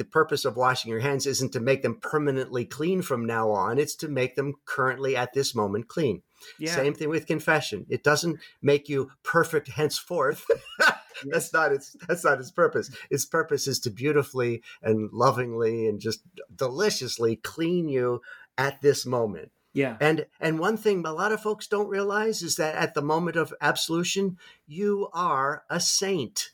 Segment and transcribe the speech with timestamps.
[0.00, 3.78] the purpose of washing your hands isn't to make them permanently clean from now on
[3.78, 6.22] it's to make them currently at this moment clean
[6.58, 6.74] yeah.
[6.74, 10.46] same thing with confession it doesn't make you perfect henceforth
[11.26, 16.00] that's not its that's not its purpose its purpose is to beautifully and lovingly and
[16.00, 16.22] just
[16.56, 18.22] deliciously clean you
[18.56, 19.96] at this moment yeah.
[20.00, 23.36] And and one thing a lot of folks don't realize is that at the moment
[23.36, 26.50] of absolution, you are a saint.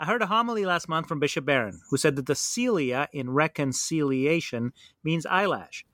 [0.00, 3.30] I heard a homily last month from Bishop Barron, who said that the cilia in
[3.30, 5.84] reconciliation means eyelash.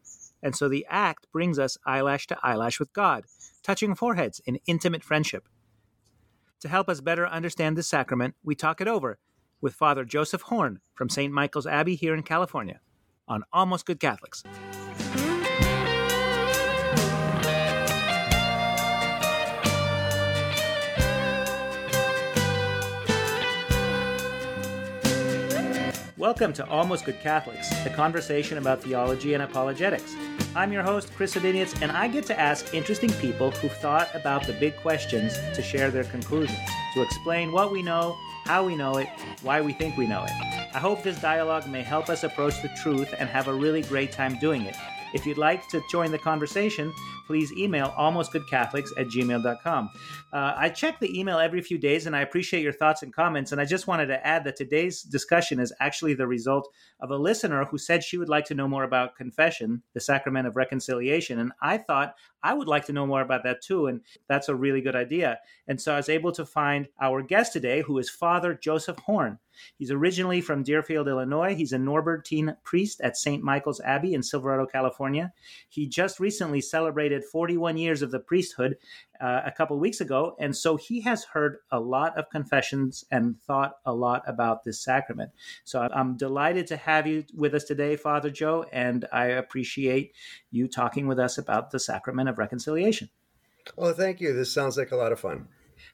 [0.42, 3.24] And so the act brings us eyelash to eyelash with God,
[3.62, 5.48] touching foreheads in intimate friendship.
[6.60, 9.18] To help us better understand this sacrament, we talk it over
[9.62, 11.32] with Father Joseph Horn from St.
[11.32, 12.80] Michael's Abbey here in California
[13.26, 14.44] on Almost Good Catholics.
[26.24, 30.16] Welcome to Almost Good Catholics, a conversation about theology and apologetics.
[30.56, 34.46] I'm your host, Chris Obinitz, and I get to ask interesting people who've thought about
[34.46, 36.58] the big questions to share their conclusions,
[36.94, 38.16] to explain what we know,
[38.46, 39.08] how we know it,
[39.42, 40.30] why we think we know it.
[40.74, 44.10] I hope this dialogue may help us approach the truth and have a really great
[44.10, 44.76] time doing it.
[45.14, 46.92] If you'd like to join the conversation,
[47.28, 49.90] please email almostgoodcatholics at gmail.com.
[50.32, 53.52] Uh, I check the email every few days and I appreciate your thoughts and comments.
[53.52, 57.16] And I just wanted to add that today's discussion is actually the result of a
[57.16, 61.38] listener who said she would like to know more about confession, the sacrament of reconciliation.
[61.38, 63.86] And I thought I would like to know more about that too.
[63.86, 65.38] And that's a really good idea.
[65.68, 69.38] And so I was able to find our guest today, who is Father Joseph Horn.
[69.78, 71.54] He's originally from Deerfield, Illinois.
[71.54, 73.42] He's a Norbertine priest at St.
[73.42, 75.32] Michael's Abbey in Silverado, California.
[75.68, 78.76] He just recently celebrated 41 years of the priesthood
[79.20, 80.36] uh, a couple weeks ago.
[80.38, 84.80] And so he has heard a lot of confessions and thought a lot about this
[84.80, 85.30] sacrament.
[85.64, 90.12] So I'm delighted to have you with us today, Father Joe, and I appreciate
[90.50, 93.10] you talking with us about the sacrament of reconciliation.
[93.76, 94.32] Well, thank you.
[94.32, 95.48] This sounds like a lot of fun.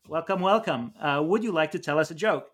[0.08, 0.92] Welcome, welcome.
[1.00, 2.50] Uh, would you like to tell us a joke?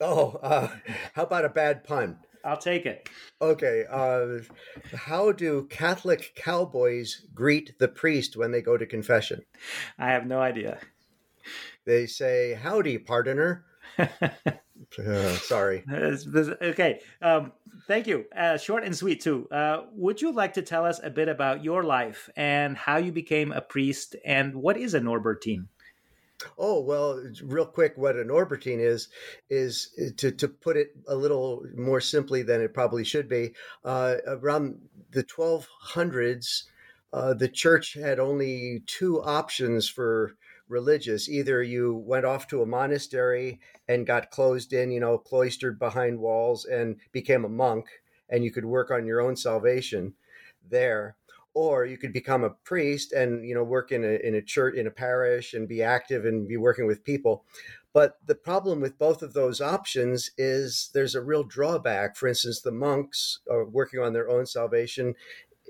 [0.00, 0.68] Oh, uh,
[1.14, 2.18] how about a bad pun?
[2.44, 3.08] I'll take it.
[3.40, 3.84] Okay.
[3.90, 4.40] Uh,
[4.94, 9.42] how do Catholic cowboys greet the priest when they go to confession?
[9.98, 10.78] I have no idea.
[11.86, 13.62] They say, Howdy, pardoner.
[13.98, 15.84] uh, sorry.
[15.90, 17.00] okay.
[17.22, 17.52] Um,
[17.86, 18.26] thank you.
[18.36, 19.48] Uh, short and sweet, too.
[19.50, 23.12] Uh, would you like to tell us a bit about your life and how you
[23.12, 25.66] became a priest and what is a Norbertine?
[26.58, 29.08] Oh well, real quick, what an Norbertine is
[29.48, 33.54] is eh, to to put it a little more simply than it probably should be.
[33.84, 36.64] Uh, around the 1200s,
[37.12, 40.36] uh, the church had only two options for
[40.68, 41.28] religious.
[41.28, 46.18] Either you went off to a monastery and got closed in, you know, cloistered behind
[46.18, 47.86] walls and became a monk,
[48.28, 50.14] and you could work on your own salvation
[50.70, 51.16] there
[51.54, 54.74] or you could become a priest and you know work in a in a church
[54.74, 57.44] in a parish and be active and be working with people.
[57.92, 62.16] But the problem with both of those options is there's a real drawback.
[62.16, 65.14] For instance the monks are working on their own salvation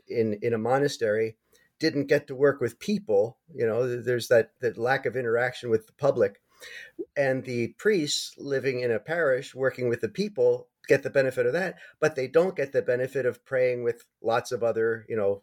[0.08, 1.36] in in a monastery
[1.78, 5.86] didn't get to work with people you know there's that that lack of interaction with
[5.86, 6.40] the public.
[7.16, 11.52] And the priests living in a parish working with the people get the benefit of
[11.52, 15.42] that but they don't get the benefit of praying with lots of other you know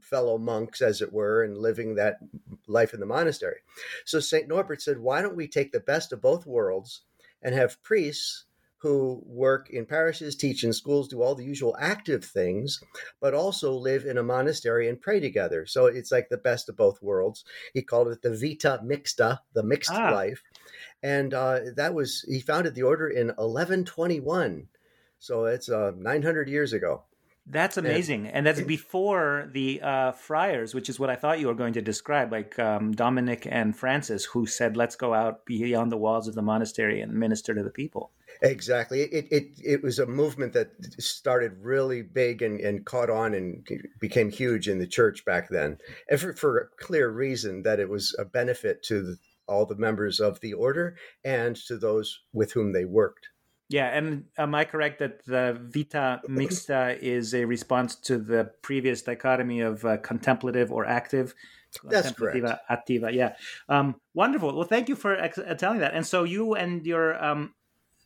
[0.00, 2.18] fellow monks, as it were, and living that
[2.66, 3.58] life in the monastery.
[4.04, 4.48] So St.
[4.48, 7.02] Norbert said, why don't we take the best of both worlds
[7.42, 8.44] and have priests
[8.82, 12.80] who work in parishes, teach in schools, do all the usual active things,
[13.20, 15.64] but also live in a monastery and pray together.
[15.66, 17.44] So it's like the best of both worlds.
[17.74, 20.10] He called it the vita mixta, the mixed ah.
[20.10, 20.42] life.
[21.00, 24.66] And uh, that was, he founded the order in 1121.
[25.20, 27.04] So it's uh, 900 years ago.
[27.44, 31.48] That's amazing, and, and that's before the uh, friars, which is what I thought you
[31.48, 35.90] were going to describe, like um, Dominic and Francis, who said, "Let's go out beyond
[35.90, 38.12] the walls of the monastery and minister to the people."
[38.42, 39.02] Exactly.
[39.02, 43.66] It it it was a movement that started really big and, and caught on and
[43.98, 45.78] became huge in the church back then,
[46.08, 49.18] and for, for a clear reason that it was a benefit to the,
[49.48, 53.28] all the members of the order and to those with whom they worked.
[53.72, 59.02] Yeah, and am I correct that the vita mixta is a response to the previous
[59.02, 61.34] dichotomy of uh, contemplative or active?
[61.84, 62.36] That's correct.
[62.70, 63.34] Attiva, yeah.
[63.68, 64.54] Um, wonderful.
[64.54, 65.94] Well, thank you for ex- uh, telling that.
[65.94, 67.54] And so you and your um,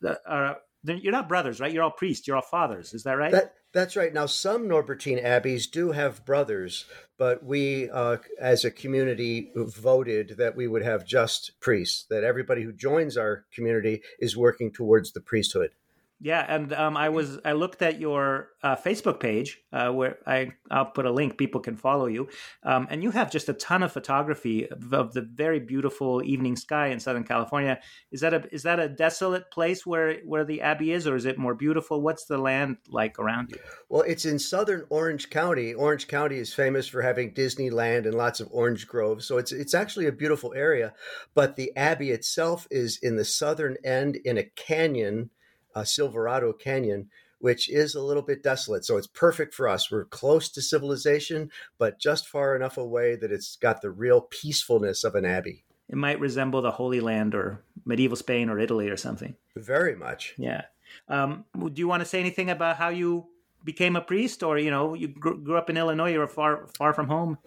[0.05, 0.55] uh,
[0.85, 1.73] you're not brothers, right?
[1.73, 2.27] You're all priests.
[2.27, 2.95] You're all fathers.
[2.95, 3.33] Is that right?
[3.33, 4.13] That, that's right.
[4.13, 6.87] Now, some Norbertine abbeys do have brothers,
[7.19, 12.07] but we, uh, as a community, voted that we would have just priests.
[12.09, 15.73] That everybody who joins our community is working towards the priesthood.
[16.19, 20.53] Yeah, and um, I was I looked at your uh, Facebook page uh, where I
[20.71, 21.37] I'll put a link.
[21.37, 22.29] People can follow you,
[22.63, 26.57] um, and you have just a ton of photography of, of, the very beautiful evening
[26.57, 27.79] sky in Southern California.
[28.11, 31.27] Is that a is that a desolate place where where the abbey is, or is
[31.27, 32.01] it more beautiful?
[32.01, 33.59] What's the land like around you?
[33.91, 35.75] Well, it's in southern Orange County.
[35.75, 39.75] Orange County is famous for having Disneyland and lots of orange groves, so it's it's
[39.75, 40.95] actually a beautiful area.
[41.35, 45.29] But the abbey itself is in the southern end in a canyon
[45.77, 48.85] uh, Silverado Canyon, which is a little bit desolate.
[48.85, 49.91] So it's perfect for us.
[49.91, 55.05] We're close to civilization, but just far enough away that it's got the real peacefulness
[55.05, 55.63] of an abbey.
[55.89, 59.37] It might resemble the Holy Land or medieval Spain or Italy or something.
[59.55, 60.35] Very much.
[60.39, 60.63] Yeah.
[61.09, 63.27] Um, do you want to say anything about how you
[63.63, 66.95] became a priest, or you know, you grew up in Illinois, you were far far
[66.95, 67.39] from home?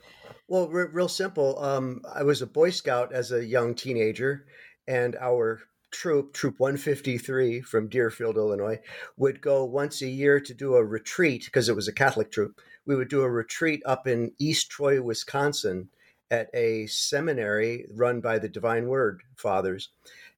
[0.48, 1.58] Well, real simple.
[1.60, 4.46] Um, I was a Boy Scout as a young teenager,
[4.88, 5.62] and our
[5.92, 8.80] troop, Troop 153 from Deerfield, Illinois,
[9.18, 12.62] would go once a year to do a retreat because it was a Catholic troop.
[12.86, 15.90] We would do a retreat up in East Troy, Wisconsin
[16.32, 19.90] at a seminary run by the Divine Word Fathers.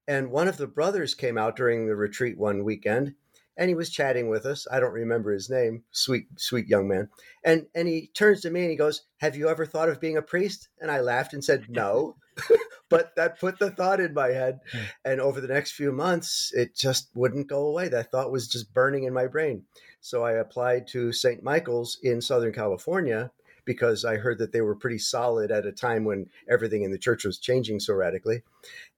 [0.08, 3.16] And one of the brothers came out during the retreat one weekend
[3.58, 4.66] and he was chatting with us.
[4.72, 7.10] I don't remember his name, sweet, sweet young man.
[7.44, 10.18] And and he turns to me and he goes, Have you ever thought of being
[10.18, 10.70] a priest?
[10.80, 12.16] And I laughed and said, No.
[12.92, 14.60] but that put the thought in my head.
[14.72, 14.80] Hmm.
[15.06, 17.88] And over the next few months, it just wouldn't go away.
[17.88, 19.64] That thought was just burning in my brain.
[20.02, 21.42] So I applied to St.
[21.42, 23.32] Michael's in Southern California
[23.66, 26.98] because I heard that they were pretty solid at a time when everything in the
[26.98, 28.42] church was changing so radically.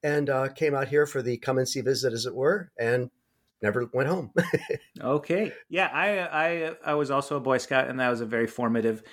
[0.01, 3.11] And uh, came out here for the come and see visit, as it were, and
[3.61, 4.31] never went home.
[5.01, 8.47] okay, yeah, I, I I was also a Boy Scout, and that was a very
[8.47, 9.03] formative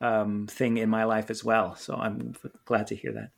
[0.00, 1.76] um, thing in my life as well.
[1.76, 2.34] So I'm
[2.64, 3.30] glad to hear that.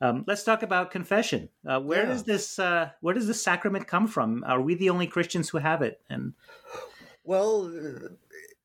[0.00, 1.48] Um, let's talk about confession.
[1.66, 2.08] Uh, where yeah.
[2.08, 4.44] does this uh, where does this sacrament come from?
[4.46, 6.00] Are we the only Christians who have it?
[6.08, 6.34] And
[7.24, 7.70] well,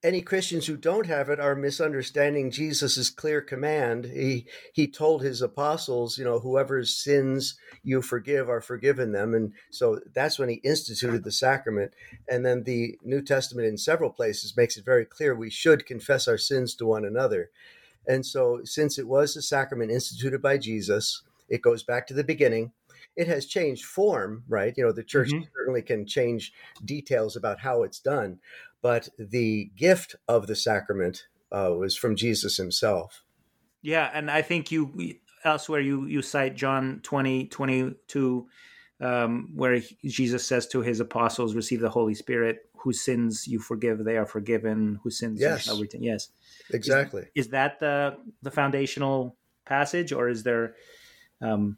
[0.03, 4.05] any Christians who don't have it are misunderstanding Jesus' clear command.
[4.05, 9.53] He he told his apostles, you know, whoever's sins you forgive are forgiven them, and
[9.71, 11.93] so that's when he instituted the sacrament.
[12.29, 16.27] And then the New Testament, in several places, makes it very clear we should confess
[16.27, 17.49] our sins to one another.
[18.07, 22.23] And so, since it was a sacrament instituted by Jesus, it goes back to the
[22.23, 22.71] beginning.
[23.15, 24.73] It has changed form, right?
[24.75, 25.43] You know, the church mm-hmm.
[25.55, 26.53] certainly can change
[26.83, 28.39] details about how it's done,
[28.81, 33.23] but the gift of the sacrament uh, was from Jesus himself.
[33.81, 38.47] Yeah, and I think you elsewhere you you cite John 20, 22,
[39.01, 42.69] um, where Jesus says to his apostles, "Receive the Holy Spirit.
[42.83, 44.99] Whose sins you forgive, they are forgiven.
[45.03, 45.67] Whose sins yes.
[45.67, 46.29] you retain." Yes,
[46.71, 47.23] exactly.
[47.35, 50.75] Is, is, that the the foundational passage, or is there?
[51.41, 51.77] Um,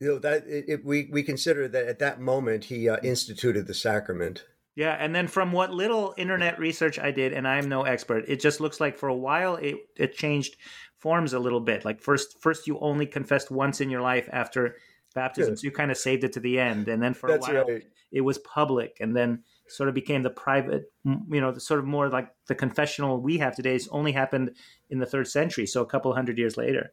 [0.00, 3.66] you know that it, it, we we consider that at that moment he uh, instituted
[3.66, 4.44] the sacrament.
[4.74, 8.40] Yeah, and then from what little internet research I did, and I'm no expert, it
[8.40, 10.56] just looks like for a while it it changed
[10.96, 11.84] forms a little bit.
[11.84, 14.76] Like first first you only confessed once in your life after
[15.14, 15.58] baptism, Good.
[15.60, 17.66] so you kind of saved it to the end, and then for That's a while
[17.66, 17.84] right.
[18.10, 21.86] it was public, and then sort of became the private, you know, the sort of
[21.86, 23.74] more like the confessional we have today.
[23.74, 24.56] It's only happened
[24.90, 26.92] in the third century, so a couple hundred years later.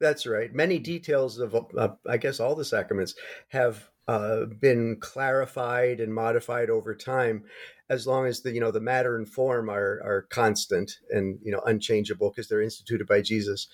[0.00, 0.52] That's right.
[0.52, 3.14] Many details of, uh, I guess, all the sacraments
[3.48, 7.44] have uh, been clarified and modified over time,
[7.90, 11.52] as long as the you know the matter and form are are constant and you
[11.52, 13.68] know unchangeable because they're instituted by Jesus.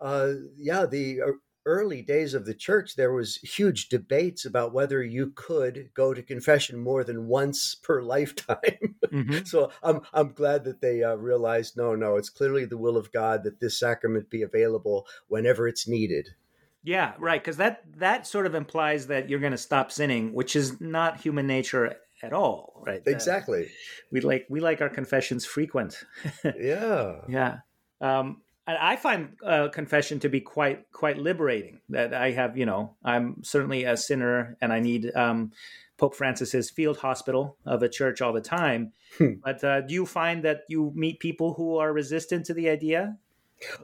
[0.00, 1.32] Uh, yeah, the uh,
[1.70, 6.22] early days of the church, there was huge debates about whether you could go to
[6.22, 8.96] confession more than once per lifetime.
[9.06, 9.44] Mm-hmm.
[9.44, 13.12] so I'm I'm glad that they uh, realized no, no, it's clearly the will of
[13.12, 16.28] God that this sacrament be available whenever it's needed.
[16.82, 17.40] Yeah, right.
[17.42, 21.20] Because that that sort of implies that you're going to stop sinning, which is not
[21.20, 23.02] human nature at all, right?
[23.06, 23.64] Exactly.
[23.64, 23.68] Uh,
[24.12, 26.02] we like we like our confessions frequent.
[26.58, 27.16] yeah.
[27.28, 27.58] Yeah.
[28.00, 28.42] Um,
[28.78, 31.80] I find uh, confession to be quite quite liberating.
[31.88, 35.52] That I have, you know, I'm certainly a sinner, and I need um,
[35.96, 38.92] Pope Francis's field hospital of a church all the time.
[39.18, 39.34] Hmm.
[39.44, 43.16] But uh, do you find that you meet people who are resistant to the idea?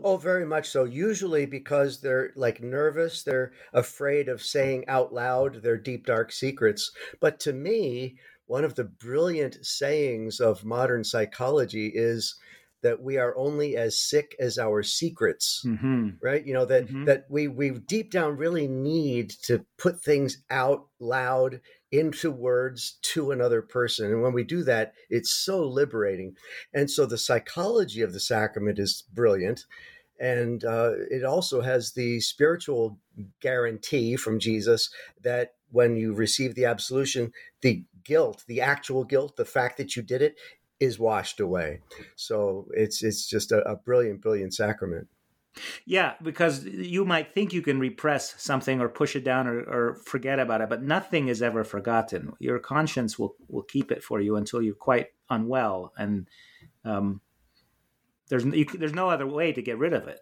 [0.03, 0.85] Oh, very much so.
[0.85, 6.91] Usually because they're like nervous, they're afraid of saying out loud their deep, dark secrets.
[7.21, 8.17] But to me,
[8.47, 12.37] one of the brilliant sayings of modern psychology is
[12.87, 16.11] that we are only as sick as our secrets mm-hmm.
[16.23, 17.05] right you know that mm-hmm.
[17.05, 23.33] that we we deep down really need to put things out loud into words to
[23.33, 26.33] another person and when we do that it's so liberating
[26.73, 29.65] and so the psychology of the sacrament is brilliant
[30.21, 33.01] and uh, it also has the spiritual
[33.41, 34.91] guarantee from jesus
[35.25, 40.03] that when you receive the absolution the guilt the actual guilt the fact that you
[40.03, 40.37] did it
[40.81, 41.81] is washed away.
[42.15, 45.09] So it's it's just a, a brilliant, brilliant sacrament.
[45.87, 49.95] Yeah, because you might think you can repress something or push it down or, or,
[50.05, 52.35] forget about it, but nothing is ever forgotten.
[52.39, 56.29] Your conscience will will keep it for you until you're quite unwell, and
[56.85, 57.23] um,
[58.29, 60.21] there's you, there's no other way to get rid of it.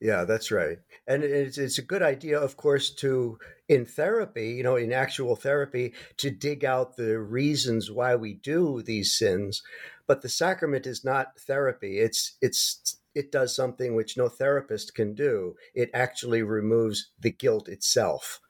[0.00, 0.78] Yeah, that's right.
[1.06, 5.36] And it's, it's a good idea, of course, to, in therapy, you know, in actual
[5.36, 9.62] therapy, to dig out the reasons why we do these sins.
[10.06, 11.98] But the sacrament is not therapy.
[11.98, 15.56] It's, it's, it does something which no therapist can do.
[15.74, 18.40] It actually removes the guilt itself.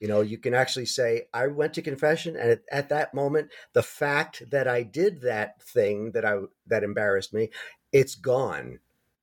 [0.00, 3.50] You know, you can actually say, I went to confession, and at, at that moment,
[3.72, 6.36] the fact that I did that thing that I
[6.68, 7.50] that embarrassed me,
[7.92, 8.78] it's gone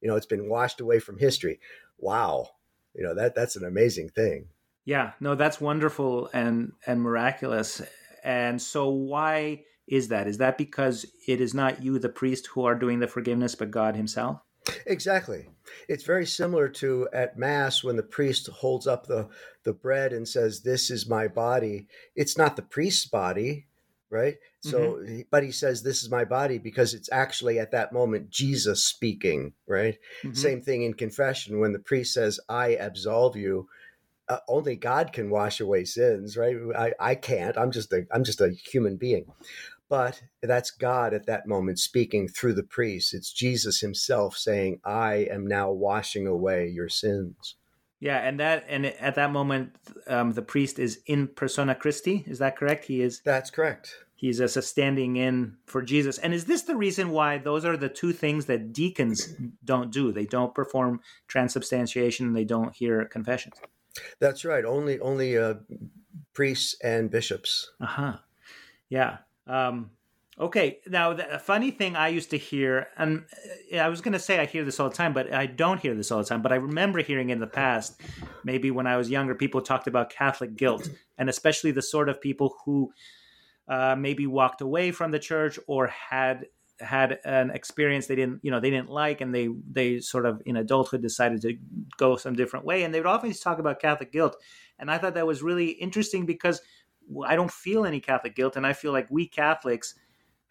[0.05, 1.59] you know it's been washed away from history.
[1.97, 2.49] Wow.
[2.93, 4.49] You know that that's an amazing thing.
[4.85, 7.81] Yeah no that's wonderful and and miraculous.
[8.23, 10.27] And so why is that?
[10.27, 13.71] Is that because it is not you the priest who are doing the forgiveness but
[13.71, 14.41] god himself?
[14.85, 15.49] Exactly.
[15.87, 19.27] It's very similar to at mass when the priest holds up the
[19.63, 21.87] the bread and says this is my body.
[22.15, 23.65] It's not the priest's body
[24.09, 24.35] right?
[24.61, 25.21] So, mm-hmm.
[25.29, 29.53] but he says, This is my body because it's actually at that moment Jesus speaking,
[29.67, 29.97] right?
[30.23, 30.33] Mm-hmm.
[30.33, 33.67] Same thing in confession when the priest says, I absolve you.
[34.27, 36.55] Uh, only God can wash away sins, right?
[36.75, 37.57] I, I can't.
[37.57, 39.25] I'm just a I'm just a human being,
[39.87, 43.13] but that's God at that moment speaking through the priest.
[43.13, 47.55] It's Jesus Himself saying, "I am now washing away your sins."
[48.05, 52.23] Yeah, and that and at that moment, um, the priest is in persona Christi.
[52.27, 52.85] Is that correct?
[52.85, 53.19] He is.
[53.25, 53.95] That's correct.
[54.13, 56.19] He's as a standing in for Jesus.
[56.19, 59.33] And is this the reason why those are the two things that deacons
[59.65, 60.11] don't do?
[60.11, 63.55] They don't perform transubstantiation they don't hear confessions.
[64.19, 64.65] That's right.
[64.65, 65.55] Only only uh,
[66.35, 67.71] priests and bishops.
[67.81, 68.17] Uh huh.
[68.87, 69.17] Yeah.
[69.47, 69.89] Um,
[70.39, 70.79] okay.
[70.87, 73.25] Now, the funny thing I used to hear, and
[73.73, 75.79] uh, I was going to say I hear this all the time, but I don't
[75.79, 76.41] hear this all the time.
[76.41, 77.99] But I remember hearing in the past,
[78.43, 82.21] maybe when I was younger, people talked about Catholic guilt, and especially the sort of
[82.21, 82.91] people who
[83.67, 86.45] uh, maybe walked away from the church or had
[86.79, 90.41] had an experience they didn't you know they didn't like and they they sort of
[90.45, 91.57] in adulthood decided to
[91.97, 94.35] go some different way and they would often talk about catholic guilt
[94.77, 96.61] and i thought that was really interesting because
[97.25, 99.95] i don't feel any catholic guilt and i feel like we catholics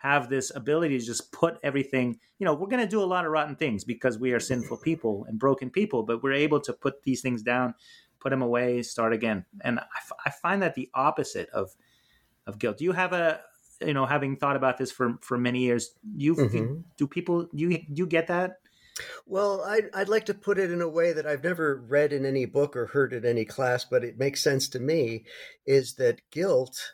[0.04, 3.24] have this ability to just put everything you know we're going to do a lot
[3.24, 6.72] of rotten things because we are sinful people and broken people but we're able to
[6.72, 7.74] put these things down
[8.20, 11.74] put them away start again and I, f- I find that the opposite of
[12.46, 12.78] of guilt.
[12.78, 13.40] Do you have a
[13.80, 15.94] you know having thought about this for for many years?
[16.14, 16.80] You mm-hmm.
[16.96, 18.58] do people you you get that?
[19.26, 22.24] Well, I'd, I'd like to put it in a way that I've never read in
[22.24, 25.24] any book or heard in any class, but it makes sense to me.
[25.66, 26.92] Is that guilt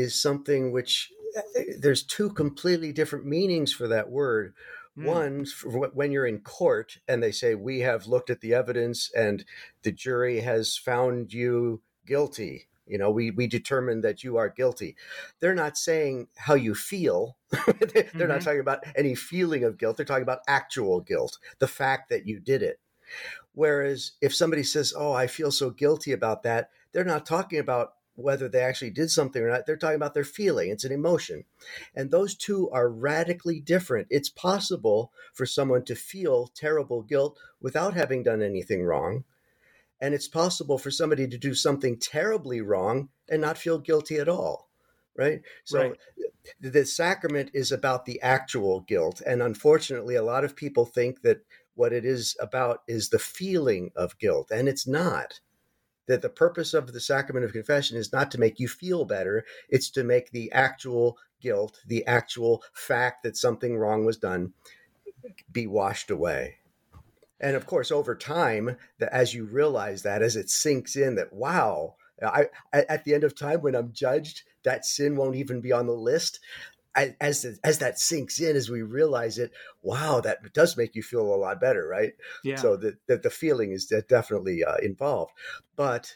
[0.00, 4.54] is something which eh, there's two completely different meanings for that word.
[4.98, 5.04] Mm.
[5.04, 9.44] One, when you're in court and they say, We have looked at the evidence and
[9.82, 14.96] the jury has found you guilty you know we we determine that you are guilty
[15.38, 18.26] they're not saying how you feel they're mm-hmm.
[18.26, 22.26] not talking about any feeling of guilt they're talking about actual guilt the fact that
[22.26, 22.80] you did it
[23.52, 27.92] whereas if somebody says oh i feel so guilty about that they're not talking about
[28.14, 31.44] whether they actually did something or not they're talking about their feeling it's an emotion
[31.94, 37.94] and those two are radically different it's possible for someone to feel terrible guilt without
[37.94, 39.24] having done anything wrong
[40.00, 44.28] and it's possible for somebody to do something terribly wrong and not feel guilty at
[44.28, 44.68] all.
[45.16, 45.42] Right.
[45.64, 45.96] So right.
[46.60, 49.20] the sacrament is about the actual guilt.
[49.26, 53.90] And unfortunately, a lot of people think that what it is about is the feeling
[53.94, 55.40] of guilt, and it's not.
[56.10, 59.44] That the purpose of the sacrament of confession is not to make you feel better,
[59.68, 64.52] it's to make the actual guilt, the actual fact that something wrong was done,
[65.52, 66.56] be washed away.
[67.38, 71.32] And of course, over time, that as you realize that, as it sinks in, that
[71.32, 75.70] wow, I at the end of time when I'm judged, that sin won't even be
[75.70, 76.40] on the list.
[77.20, 79.52] As as that sinks in, as we realize it,
[79.82, 82.12] wow, that does make you feel a lot better, right?
[82.44, 82.56] Yeah.
[82.56, 85.32] So the the, the feeling is definitely uh, involved,
[85.76, 86.14] but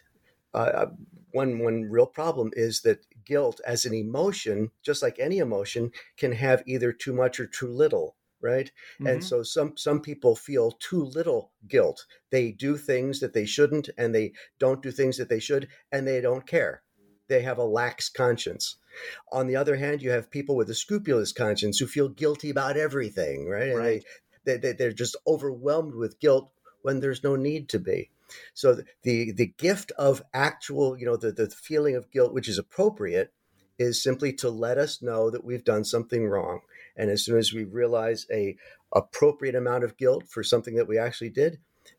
[0.53, 0.91] uh, uh,
[1.33, 6.33] one one real problem is that guilt as an emotion, just like any emotion, can
[6.33, 9.07] have either too much or too little right mm-hmm.
[9.07, 13.89] and so some some people feel too little guilt they do things that they shouldn't
[13.97, 16.83] and they don't do things that they should and they don't care
[17.29, 18.77] they have a lax conscience
[19.33, 22.77] on the other hand you have people with a scrupulous conscience who feel guilty about
[22.77, 24.05] everything right, and right.
[24.45, 26.51] They, they they're just overwhelmed with guilt
[26.83, 28.11] when there's no need to be
[28.53, 32.59] so the the gift of actual you know the, the feeling of guilt which is
[32.59, 33.33] appropriate
[33.79, 36.61] is simply to let us know that we've done something wrong
[36.97, 38.57] and as soon as we realize a
[38.95, 41.59] appropriate amount of guilt for something that we actually did,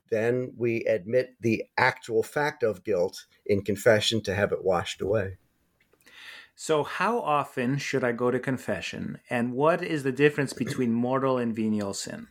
[0.10, 5.38] then we admit the actual fact of guilt in confession to have it washed away.
[6.56, 9.20] So, how often should I go to confession?
[9.30, 12.28] And what is the difference between mortal and venial sin?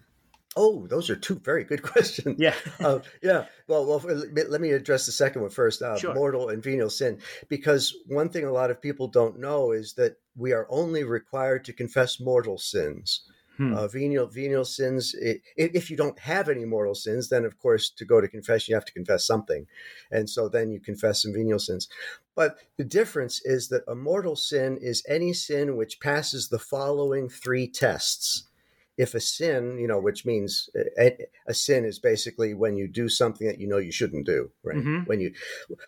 [0.56, 2.36] Oh, those are two very good questions.
[2.38, 2.54] Yeah.
[2.80, 3.46] uh, yeah.
[3.66, 4.00] Well, well,
[4.48, 6.14] let me address the second one first uh, sure.
[6.14, 7.18] mortal and venial sin.
[7.48, 11.64] Because one thing a lot of people don't know is that we are only required
[11.66, 13.28] to confess mortal sins.
[13.56, 13.72] Hmm.
[13.72, 15.14] Uh, venial venial sins.
[15.14, 18.72] It, if you don't have any mortal sins, then of course to go to confession
[18.72, 19.66] you have to confess something,
[20.10, 21.88] and so then you confess some venial sins.
[22.34, 27.28] But the difference is that a mortal sin is any sin which passes the following
[27.28, 28.48] three tests
[28.96, 31.16] if a sin, you know, which means a,
[31.48, 34.76] a, sin is basically when you do something that you know you shouldn't do, right?
[34.76, 35.00] Mm-hmm.
[35.06, 35.32] When you,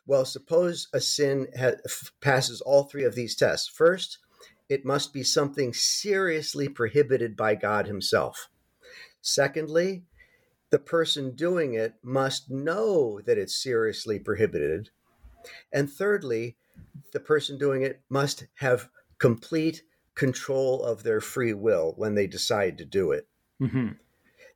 [0.07, 1.47] well, suppose a sin
[2.21, 3.69] passes all three of these tests.
[3.69, 4.19] First,
[4.69, 8.49] it must be something seriously prohibited by God Himself.
[9.21, 10.05] Secondly,
[10.71, 14.91] the person doing it must know that it's seriously prohibited.
[15.73, 16.57] And thirdly,
[17.13, 19.83] the person doing it must have complete
[20.15, 23.29] control of their free will when they decide to do it.
[23.63, 23.89] Mm-hmm.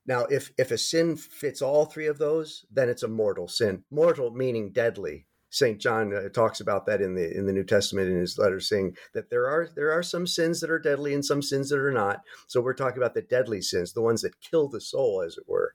[0.07, 3.85] Now, if if a sin fits all three of those, then it's a mortal sin.
[3.90, 5.26] Mortal meaning deadly.
[5.50, 8.61] Saint John uh, talks about that in the in the New Testament in his letter,
[8.61, 11.78] saying that there are there are some sins that are deadly and some sins that
[11.78, 12.23] are not.
[12.47, 15.45] So we're talking about the deadly sins, the ones that kill the soul, as it
[15.49, 15.75] were.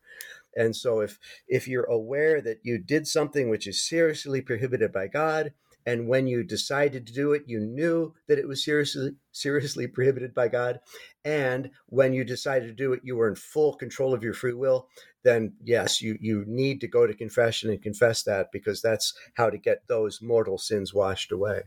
[0.55, 5.07] And so if if you're aware that you did something which is seriously prohibited by
[5.07, 5.53] God,
[5.85, 10.33] and when you decided to do it you knew that it was seriously seriously prohibited
[10.33, 10.79] by god.
[11.23, 14.53] And when you decided to do it you were in full control of your free
[14.53, 14.87] will
[15.23, 19.49] then yes you you need to go to confession and confess that because that's how
[19.49, 21.63] to get those mortal sins washed away.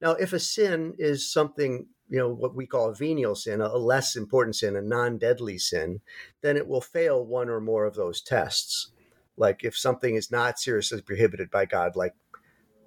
[0.00, 3.76] Now if a sin is something you know what we call a venial sin a
[3.76, 6.00] less important sin a non-deadly sin
[6.42, 8.90] then it will fail one or more of those tests.
[9.36, 12.14] Like if something is not seriously prohibited by god like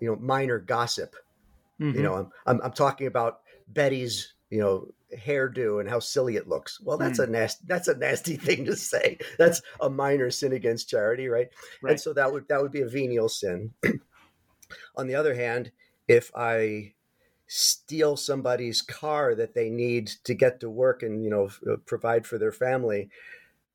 [0.04, 1.16] you know minor gossip.
[1.80, 1.98] Mm-hmm.
[1.98, 3.40] You know, I'm, I'm, I'm talking about
[3.70, 6.82] Betty's you know hairdo and how silly it looks.
[6.82, 7.24] Well, that's mm.
[7.24, 9.18] a nasty that's a nasty thing to say.
[9.38, 11.48] That's a minor sin against charity, right?
[11.82, 11.92] right?
[11.92, 13.72] And so that would that would be a venial sin.
[14.98, 15.72] On the other hand,
[16.08, 16.94] if I
[17.48, 21.50] steal somebody's car that they need to get to work and you know
[21.86, 23.10] provide for their family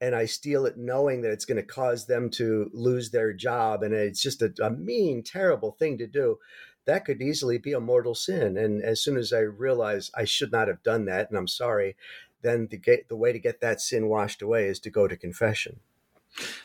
[0.01, 3.83] and I steal it knowing that it's going to cause them to lose their job.
[3.83, 6.39] And it's just a, a, mean, terrible thing to do.
[6.85, 8.57] That could easily be a mortal sin.
[8.57, 11.97] And as soon as I realize I should not have done that and I'm sorry,
[12.43, 15.17] then the, get, the way to get that sin washed away is to go to
[15.17, 15.81] confession.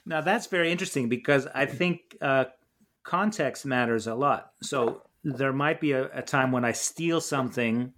[0.06, 2.46] Now, that's very interesting because I think uh,
[3.04, 4.52] context matters a lot.
[4.62, 7.94] So there might be a, a time when I steal something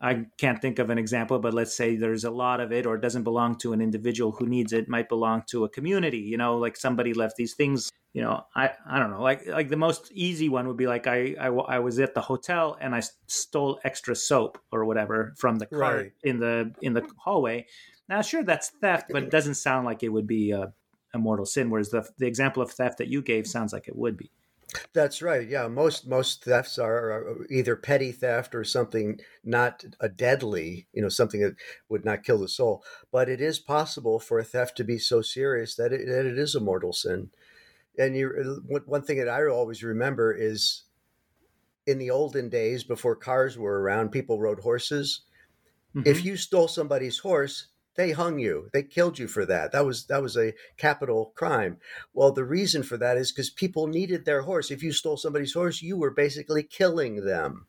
[0.00, 2.94] I can't think of an example, but let's say there's a lot of it or
[2.94, 6.36] it doesn't belong to an individual who needs it, might belong to a community, you
[6.36, 9.76] know, like somebody left these things, you know, I, I don't know, like, like the
[9.76, 13.02] most easy one would be like, I, I, I was at the hotel and I
[13.26, 16.12] stole extra soap or whatever from the cart right.
[16.22, 17.66] in the, in the hallway.
[18.08, 20.72] Now, sure, that's theft, but it doesn't sound like it would be a,
[21.12, 21.70] a mortal sin.
[21.70, 24.30] Whereas the, the example of theft that you gave sounds like it would be.
[24.92, 25.48] That's right.
[25.48, 31.08] Yeah, most most thefts are either petty theft or something not a deadly, you know,
[31.08, 31.56] something that
[31.88, 32.84] would not kill the soul.
[33.10, 36.38] But it is possible for a theft to be so serious that it, that it
[36.38, 37.30] is a mortal sin.
[37.98, 40.84] And you, one thing that I always remember is,
[41.86, 45.22] in the olden days before cars were around, people rode horses.
[45.96, 46.06] Mm-hmm.
[46.06, 48.70] If you stole somebody's horse, they hung you.
[48.72, 49.72] They killed you for that.
[49.72, 51.78] That was that was a capital crime.
[52.14, 54.70] Well the reason for that is because people needed their horse.
[54.70, 57.66] If you stole somebody's horse you were basically killing them.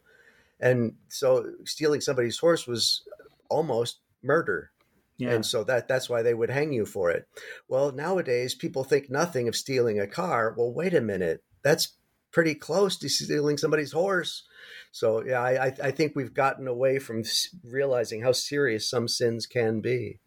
[0.60, 3.02] And so stealing somebody's horse was
[3.50, 4.70] almost murder.
[5.18, 5.32] Yeah.
[5.32, 7.28] and so that that's why they would hang you for it.
[7.68, 10.54] Well nowadays people think nothing of stealing a car.
[10.56, 11.42] Well wait a minute.
[11.64, 11.98] That's
[12.32, 14.44] pretty close to stealing somebody's horse.
[14.92, 17.24] So yeah, I I think we've gotten away from
[17.64, 20.20] realizing how serious some sins can be.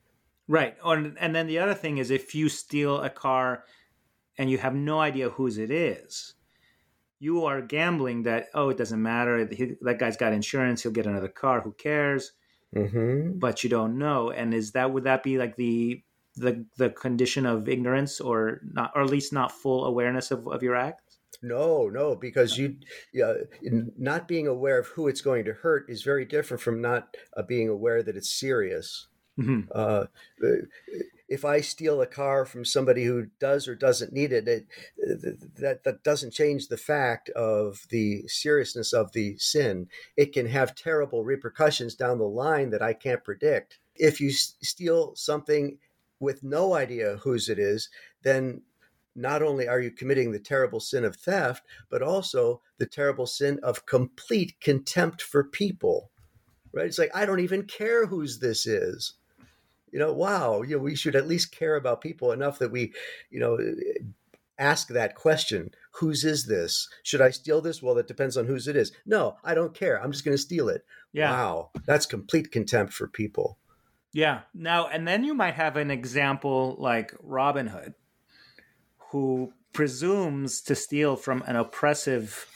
[0.49, 0.77] Right.
[0.85, 3.65] and then the other thing is if you steal a car
[4.37, 6.35] and you have no idea whose it is,
[7.23, 11.07] you are gambling that oh it doesn't matter he, that guy's got insurance he'll get
[11.07, 12.33] another car who cares
[12.75, 13.39] mm-hmm.
[13.39, 16.03] but you don't know and is that would that be like the
[16.35, 20.65] the the condition of ignorance or not or at least not full awareness of, of
[20.65, 21.02] your act
[21.43, 22.77] no no because you
[23.13, 23.35] yeah,
[23.99, 27.43] not being aware of who it's going to hurt is very different from not uh,
[27.43, 29.63] being aware that it's serious mm-hmm.
[29.75, 30.05] uh,
[31.33, 34.67] if I steal a car from somebody who does or doesn't need it, it,
[35.57, 39.87] that that doesn't change the fact of the seriousness of the sin.
[40.15, 43.79] It can have terrible repercussions down the line that I can't predict.
[43.97, 45.79] If you steal something
[46.21, 47.89] with no idea whose it is,
[48.23, 48.61] then
[49.15, 53.59] not only are you committing the terrible sin of theft, but also the terrible sin
[53.63, 56.11] of complete contempt for people.
[56.73, 56.87] Right?
[56.87, 59.15] It's like I don't even care whose this is.
[59.91, 62.95] You know, wow, you know, we should at least care about people enough that we,
[63.31, 63.59] you know,
[64.59, 66.89] ask that question whose is this?
[67.03, 68.93] Should i steal this well that depends on whose it is.
[69.05, 70.03] No i don't care.
[70.03, 70.85] I'm just going to steal it.
[71.13, 71.31] Yeah.
[71.31, 73.59] wow that's complete contempt for people.
[74.15, 74.41] Yeah.
[74.55, 77.95] Now and then you might have an example like robin hood
[79.13, 82.49] who presumes to steal from an oppressive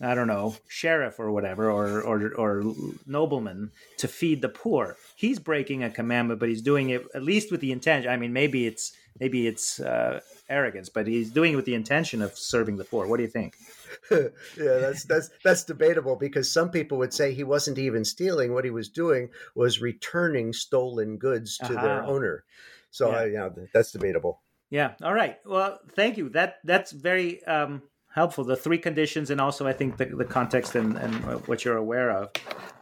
[0.00, 2.74] I don't know, sheriff or whatever, or, or or
[3.06, 4.96] nobleman to feed the poor.
[5.16, 8.10] He's breaking a commandment, but he's doing it at least with the intention.
[8.10, 12.20] I mean, maybe it's maybe it's uh, arrogance, but he's doing it with the intention
[12.20, 13.06] of serving the poor.
[13.06, 13.56] What do you think?
[14.10, 18.52] yeah, that's that's that's debatable because some people would say he wasn't even stealing.
[18.52, 21.82] What he was doing was returning stolen goods to uh-huh.
[21.82, 22.44] their owner.
[22.90, 23.18] So, yeah.
[23.18, 24.42] Uh, yeah, that's debatable.
[24.70, 24.94] Yeah.
[25.02, 25.38] All right.
[25.44, 26.28] Well, thank you.
[26.30, 28.44] That that's very um, helpful.
[28.44, 31.14] The three conditions, and also I think the, the context and, and
[31.46, 32.30] what you're aware of.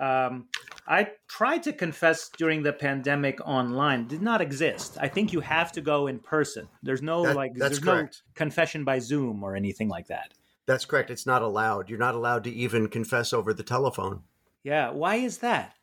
[0.00, 0.48] Um,
[0.86, 4.98] I tried to confess during the pandemic online did not exist.
[5.00, 6.68] I think you have to go in person.
[6.82, 8.22] There's no that, like there's correct.
[8.26, 10.34] no confession by Zoom or anything like that.
[10.66, 11.10] That's correct.
[11.10, 11.88] It's not allowed.
[11.88, 14.22] You're not allowed to even confess over the telephone.
[14.62, 15.74] Yeah, why is that?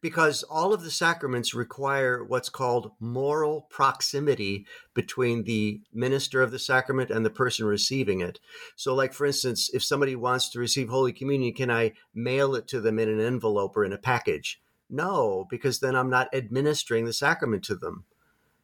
[0.00, 6.58] Because all of the sacraments require what's called moral proximity between the minister of the
[6.58, 8.40] sacrament and the person receiving it.
[8.76, 12.66] So, like for instance, if somebody wants to receive Holy Communion, can I mail it
[12.68, 14.60] to them in an envelope or in a package?
[14.90, 18.04] No, because then I'm not administering the sacrament to them,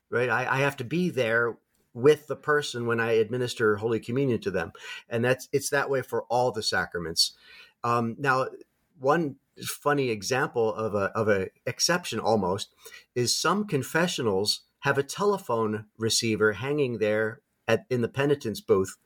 [0.08, 0.30] right?
[0.30, 1.58] I, I have to be there
[1.92, 4.72] with the person when I administer Holy Communion to them,
[5.08, 7.32] and that's it's that way for all the sacraments.
[7.84, 8.46] Um, now,
[9.04, 12.74] one funny example of a of a exception almost
[13.14, 18.96] is some confessionals have a telephone receiver hanging there at in the penitence booth.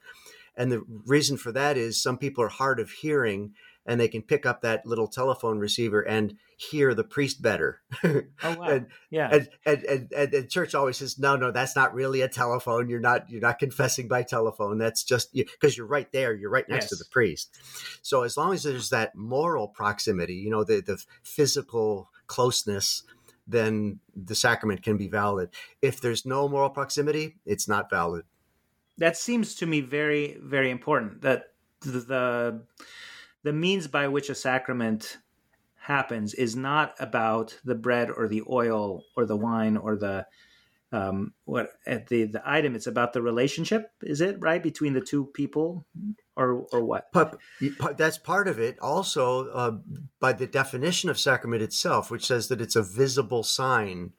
[0.56, 3.52] And the reason for that is some people are hard of hearing
[3.88, 7.81] and they can pick up that little telephone receiver and hear the priest better.
[8.44, 8.68] Oh wow!
[8.68, 9.29] and, yeah.
[9.33, 12.88] And and, and and and church always says, no, no, that's not really a telephone.
[12.88, 14.79] You're not you're not confessing by telephone.
[14.79, 16.35] That's just because you, are right there.
[16.35, 16.90] You're right next yes.
[16.90, 17.57] to the priest.
[18.03, 23.03] So as long as there's that moral proximity, you know, the the physical closeness,
[23.46, 25.51] then the sacrament can be valid.
[25.83, 28.24] If there's no moral proximity, it's not valid.
[28.98, 31.22] That seems to me very very important.
[31.22, 31.46] That
[31.81, 32.62] the the
[33.53, 35.18] means by which a sacrament
[35.77, 40.27] happens is not about the bread or the oil or the wine or the
[40.90, 42.74] um, what the the item.
[42.74, 43.90] It's about the relationship.
[44.03, 45.87] Is it right between the two people,
[46.37, 47.09] or or what?
[47.12, 47.38] But
[47.96, 48.79] that's part of it.
[48.81, 49.79] Also, uh,
[50.18, 54.12] by the definition of sacrament itself, which says that it's a visible sign.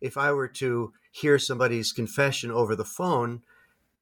[0.00, 3.42] If I were to hear somebody's confession over the phone,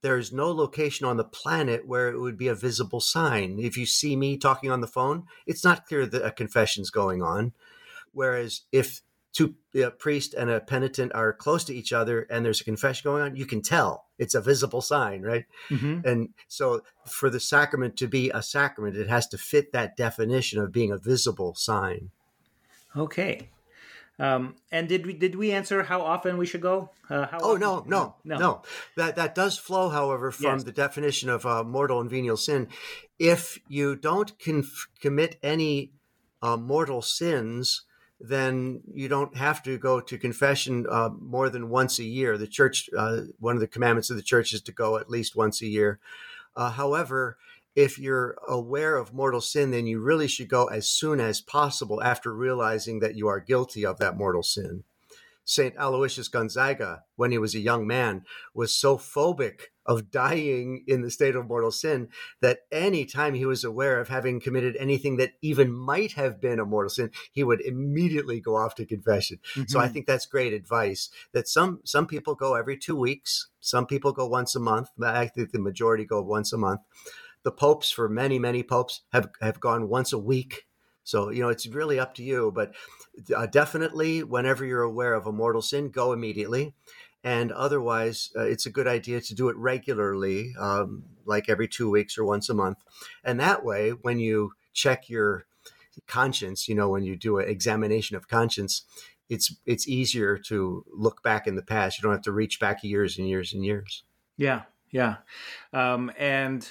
[0.03, 3.59] there's no location on the planet where it would be a visible sign.
[3.59, 7.23] If you see me talking on the phone, it's not clear that a confession's going
[7.23, 7.53] on.
[8.13, 9.01] Whereas if
[9.33, 13.11] two a priest and a penitent are close to each other and there's a confession
[13.11, 15.47] going on, you can tell it's a visible sign, right?
[15.71, 16.07] Mm-hmm.
[16.07, 20.61] And so for the sacrament to be a sacrament, it has to fit that definition
[20.61, 22.11] of being a visible sign.
[22.95, 23.49] Okay.
[24.23, 26.91] Um, and did we did we answer how often we should go?
[27.11, 28.63] Uh, oh no, no, no, no.
[28.97, 30.63] That that does flow, however, from yes.
[30.63, 32.69] the definition of uh, mortal and venial sin.
[33.19, 35.91] If you don't conf- commit any
[36.41, 37.83] uh, mortal sins,
[38.21, 42.39] then you don't have to go to confession uh, more than once a year.
[42.39, 45.35] The church, uh, one of the commandments of the church, is to go at least
[45.35, 45.99] once a year.
[46.57, 47.39] Uh, however,
[47.75, 52.03] if you're aware of mortal sin, then you really should go as soon as possible
[52.03, 54.85] after realizing that you are guilty of that mortal sin.
[55.45, 55.75] St.
[55.77, 58.25] Aloysius Gonzaga, when he was a young man,
[58.55, 62.09] was so phobic of dying in the state of mortal sin
[62.41, 66.61] that any time he was aware of having committed anything that even might have been
[66.61, 69.65] a mortal sin he would immediately go off to confession mm-hmm.
[69.67, 69.95] so i mm-hmm.
[69.95, 74.27] think that's great advice that some some people go every 2 weeks some people go
[74.27, 76.81] once a month i think the majority go once a month
[77.43, 80.67] the popes for many many popes have have gone once a week
[81.05, 82.73] so you know it's really up to you but
[83.35, 86.75] uh, definitely whenever you're aware of a mortal sin go immediately.
[87.25, 91.89] And otherwise uh, it's a good idea to do it regularly um, like every two
[91.89, 92.79] weeks or once a month.
[93.23, 95.45] And that way when you check your
[96.07, 98.83] conscience you know when you do an examination of conscience
[99.29, 101.99] it's it's easier to look back in the past.
[101.99, 104.03] You don't have to reach back years and years and years.
[104.37, 104.63] Yeah
[104.93, 105.17] yeah.
[105.73, 106.69] Um, and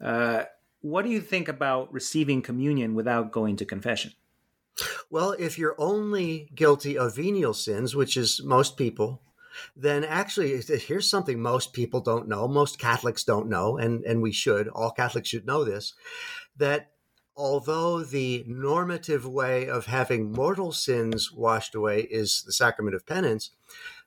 [0.00, 0.44] uh,
[0.80, 4.12] what do you think about receiving communion without going to confession?
[5.10, 9.22] Well if you're only guilty of venial sins which is most people
[9.74, 14.32] then actually here's something most people don't know most catholics don't know and and we
[14.32, 15.94] should all catholics should know this
[16.56, 16.90] that
[17.36, 23.50] although the normative way of having mortal sins washed away is the sacrament of penance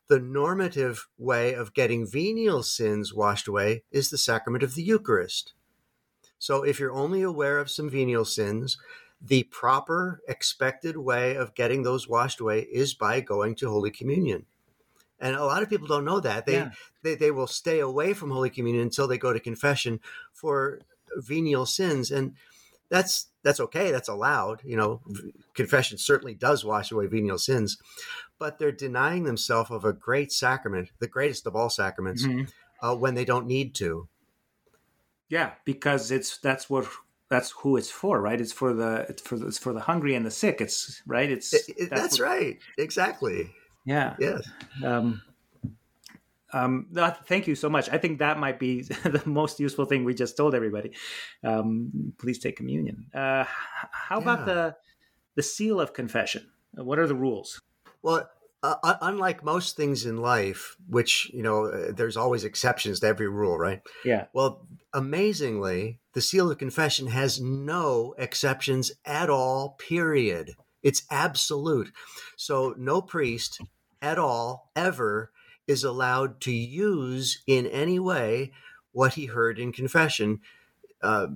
[0.08, 5.54] the normative way of getting venial sins washed away is the sacrament of the eucharist
[6.40, 8.78] so if you're only aware of some venial sins
[9.22, 14.46] the proper expected way of getting those washed away is by going to holy communion
[15.20, 16.46] and a lot of people don't know that.
[16.46, 16.72] They, yeah.
[17.04, 20.00] they they will stay away from Holy Communion until they go to confession
[20.34, 20.80] for
[21.18, 22.12] venial sins.
[22.12, 22.36] And
[22.90, 23.92] that's that's okay.
[23.92, 24.62] That's allowed.
[24.64, 25.02] You know,
[25.54, 27.78] confession certainly does wash away venial sins,
[28.38, 32.44] but they're denying themselves of a great sacrament, the greatest of all sacraments, mm-hmm.
[32.86, 34.08] uh, when they don't need to.
[35.30, 36.88] Yeah, because it's that's what
[37.30, 38.40] that's who it's for, right?
[38.42, 40.60] It's for the it's for the, it's for the hungry and the sick.
[40.60, 41.30] It's right.
[41.30, 42.58] It's it, it, that's, that's what, right.
[42.78, 43.52] Exactly.
[43.86, 44.16] Yeah.
[44.20, 44.50] Yes.
[44.84, 45.22] Um,
[46.52, 46.88] um,
[47.26, 47.90] thank you so much.
[47.90, 50.92] I think that might be the most useful thing we just told everybody.
[51.44, 53.06] Um, please take communion.
[53.14, 53.46] Uh,
[53.92, 54.24] how yeah.
[54.24, 54.76] about the
[55.36, 56.50] the seal of confession?
[56.74, 57.62] What are the rules?
[58.02, 58.30] Well,
[58.62, 63.30] uh, unlike most things in life, which you know, uh, there's always exceptions to every
[63.30, 63.82] rule, right?
[64.04, 64.26] Yeah.
[64.34, 69.76] Well, amazingly, the seal of confession has no exceptions at all.
[69.80, 70.56] Period.
[70.82, 71.92] It's absolute.
[72.38, 73.62] So no priest
[74.02, 75.32] at all ever
[75.68, 78.52] is allowed to use in any way
[78.92, 80.40] what he heard in confession,
[81.02, 81.28] uh,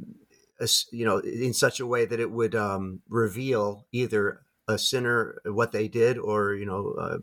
[0.92, 5.72] you know, in such a way that it would um, reveal either a sinner what
[5.72, 7.18] they did, or you know, uh,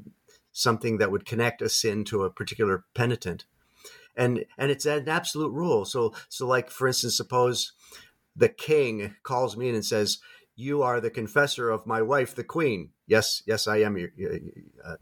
[0.53, 3.45] something that would connect a sin to a particular penitent,
[4.16, 5.85] and and it's an absolute rule.
[5.85, 7.73] So so like for instance, suppose
[8.37, 10.18] the king calls me in and says,
[10.57, 13.96] "You are the confessor of my wife, the queen." Yes, yes, I am.
[14.85, 14.96] Uh,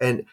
[0.00, 0.24] and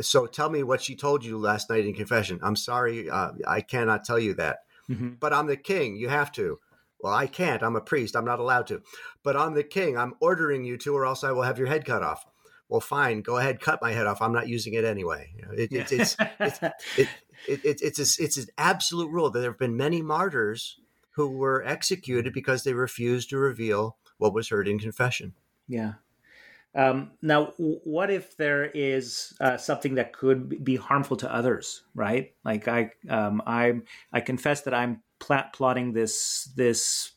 [0.00, 2.38] so tell me what she told you last night in confession.
[2.42, 4.58] I'm sorry, uh, I cannot tell you that.
[4.88, 5.14] Mm-hmm.
[5.20, 5.96] But I'm the king.
[5.96, 6.58] You have to.
[7.00, 7.62] Well, I can't.
[7.62, 8.16] I'm a priest.
[8.16, 8.82] I'm not allowed to.
[9.22, 9.96] But I'm the king.
[9.96, 12.24] I'm ordering you to, or else I will have your head cut off.
[12.68, 13.22] Well, fine.
[13.22, 14.20] Go ahead, cut my head off.
[14.20, 15.30] I'm not using it anyway.
[15.36, 15.80] You know, it, yeah.
[15.80, 16.58] it's, it's, it's,
[16.98, 17.08] it,
[17.46, 21.64] it, it's, a, it's an absolute rule that there have been many martyrs who were
[21.64, 25.34] executed because they refused to reveal what was heard in confession.
[25.66, 25.94] Yeah.
[26.74, 31.82] Um, now, what if there is uh, something that could be harmful to others?
[31.94, 32.34] Right?
[32.44, 33.80] Like I, um, I,
[34.12, 37.12] I confess that I'm pl- plotting this, this,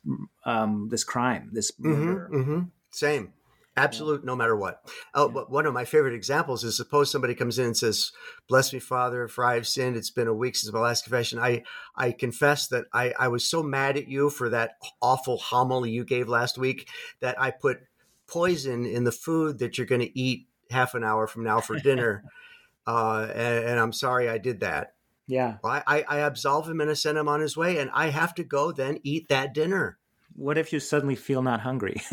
[0.45, 2.29] um, this crime, this mm-hmm, murder.
[2.31, 2.61] Mm-hmm, mm-hmm.
[2.91, 3.33] Same,
[3.77, 4.27] absolute, yeah.
[4.27, 4.81] no matter what.
[5.13, 5.41] Oh, yeah.
[5.47, 8.11] one of my favorite examples is suppose somebody comes in and says,
[8.47, 9.95] "Bless me, Father, for I have sinned.
[9.95, 11.39] It's been a week since my last confession.
[11.39, 11.63] I,
[11.95, 16.03] I confess that I, I was so mad at you for that awful homily you
[16.03, 16.87] gave last week
[17.19, 17.81] that I put."
[18.31, 21.77] poison in the food that you're going to eat half an hour from now for
[21.77, 22.23] dinner.
[22.87, 24.93] uh, and, and, I'm sorry I did that.
[25.27, 25.57] Yeah.
[25.63, 28.33] I, I, I absolve him and I send him on his way, and I have
[28.35, 29.97] to go then eat that dinner.
[30.35, 32.01] What if you suddenly feel not hungry?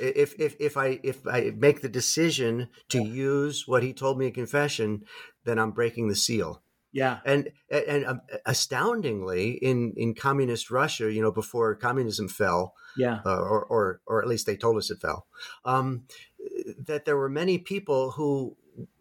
[0.00, 4.26] if if if I if I make the decision to use what he told me
[4.26, 5.04] in confession,
[5.44, 6.62] then I'm breaking the seal.
[6.92, 13.20] Yeah, and and um, astoundingly, in in communist Russia, you know, before communism fell, yeah,
[13.26, 15.26] uh, or or or at least they told us it fell,
[15.64, 16.04] um,
[16.78, 18.56] that there were many people who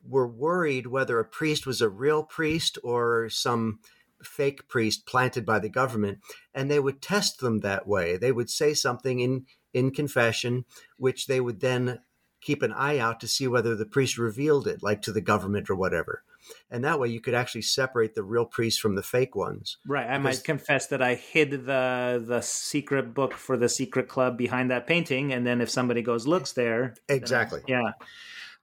[0.07, 3.79] were worried whether a priest was a real priest or some
[4.23, 6.19] fake priest planted by the government,
[6.53, 8.17] and they would test them that way.
[8.17, 10.65] They would say something in in confession,
[10.97, 11.99] which they would then
[12.41, 15.69] keep an eye out to see whether the priest revealed it, like to the government
[15.69, 16.23] or whatever
[16.69, 19.77] and that way you could actually separate the real priests from the fake ones.
[19.87, 20.07] Right.
[20.07, 24.71] I might confess that I hid the the secret book for the secret club behind
[24.71, 27.61] that painting, and then if somebody goes looks there, exactly.
[27.67, 27.91] yeah.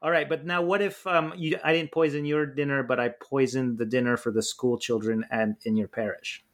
[0.03, 3.11] All right, but now what if um, you, I didn't poison your dinner, but I
[3.11, 6.45] poisoned the dinner for the school children and in your parish?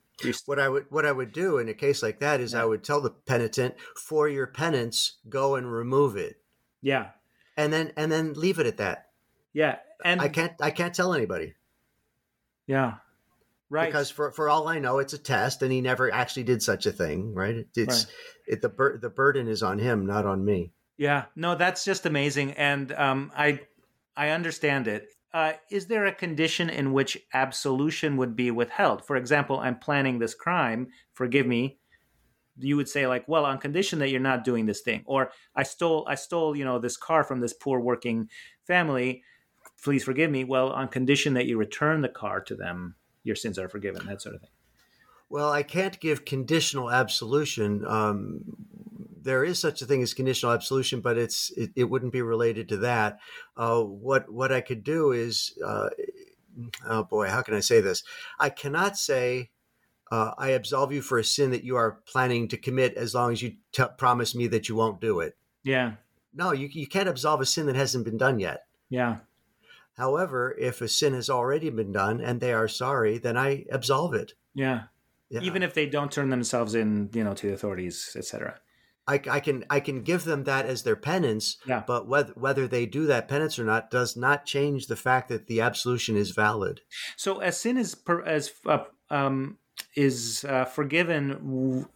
[0.47, 2.83] What I would what I would do in a case like that is I would
[2.85, 6.41] tell the penitent, for your penance, go and remove it,
[6.83, 7.11] yeah,
[7.57, 9.07] and then and then leave it at that.
[9.53, 11.55] yeah, and I can't I can't tell anybody
[12.67, 12.95] yeah,
[13.71, 13.87] right.
[13.87, 16.85] because for for all I know, it's a test, and he never actually did such
[16.87, 17.33] a thing.
[17.33, 17.55] Right?
[17.57, 18.07] It- It's
[18.49, 20.73] it, the bur- the burden is on him, not on me.
[20.99, 23.61] Yeah, no, that's just amazing, and um, I
[24.17, 25.09] I understand it.
[25.33, 29.07] Uh, is there a condition in which absolution would be withheld?
[29.07, 30.89] For example, I'm planning this crime.
[31.13, 31.79] Forgive me.
[32.57, 35.63] You would say like, well, on condition that you're not doing this thing, or I
[35.63, 38.29] stole I stole you know this car from this poor working
[38.67, 39.23] family.
[39.85, 40.43] Please forgive me.
[40.43, 44.05] Well, on condition that you return the car to them, your sins are forgiven.
[44.07, 44.51] That sort of thing.
[45.31, 47.85] Well, I can't give conditional absolution.
[47.87, 48.41] Um,
[49.23, 52.69] there is such a thing as conditional absolution, but it's it, it wouldn't be related
[52.71, 53.19] to that.
[53.57, 55.89] Uh, what what I could do is, uh,
[56.87, 58.03] oh boy, how can I say this?
[58.39, 59.51] I cannot say
[60.11, 63.33] uh, I absolve you for a sin that you are planning to commit as long
[63.33, 65.37] as you t- promise me that you won't do it.
[65.65, 65.93] Yeah,
[66.35, 68.65] No, you you can't absolve a sin that hasn't been done yet.
[68.89, 69.19] yeah,
[69.97, 74.15] However, if a sin has already been done and they are sorry, then I absolve
[74.15, 74.35] it.
[74.55, 74.85] yeah.
[75.31, 75.41] Yeah.
[75.43, 78.59] Even if they don't turn themselves in, you know, to the authorities, etc.
[79.09, 81.83] I, I can I can give them that as their penance, Yeah.
[81.87, 85.47] but whether whether they do that penance or not does not change the fact that
[85.47, 86.83] the absolution is valid.
[87.17, 89.57] So as sin is per, as uh, um,
[89.97, 91.87] is uh, forgiven, w-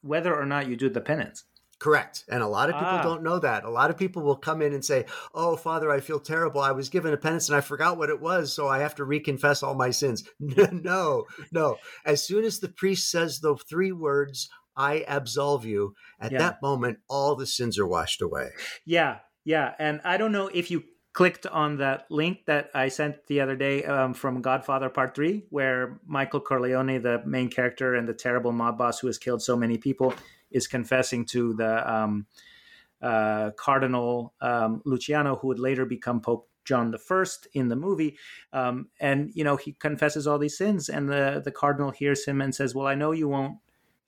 [0.00, 1.44] whether or not you do the penance.
[1.78, 2.24] Correct.
[2.28, 3.02] And a lot of people Ah.
[3.02, 3.64] don't know that.
[3.64, 5.04] A lot of people will come in and say,
[5.34, 6.60] "Oh, Father, I feel terrible.
[6.60, 9.04] I was given a penance and I forgot what it was, so I have to
[9.04, 11.76] reconfess all my sins." no, no.
[12.06, 16.38] As soon as the priest says the three words, "I absolve you," at Yeah.
[16.38, 18.50] that moment, all the sins are washed away.
[18.84, 19.74] Yeah, yeah.
[19.78, 23.54] And I don't know if you clicked on that link that I sent the other
[23.54, 28.52] day um, from Godfather Part Three, where Michael Corleone, the main character and the terrible
[28.52, 30.14] mob boss who has killed so many people,
[30.50, 32.26] is confessing to the um,
[33.02, 38.16] uh, Cardinal um, Luciano, who would later become Pope John the First in the movie,
[38.52, 42.40] um, and you know he confesses all these sins, and the the cardinal hears him
[42.40, 43.58] and says, "Well, I know you won't.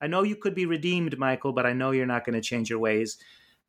[0.05, 2.71] I know you could be redeemed, Michael, but I know you're not going to change
[2.71, 3.17] your ways."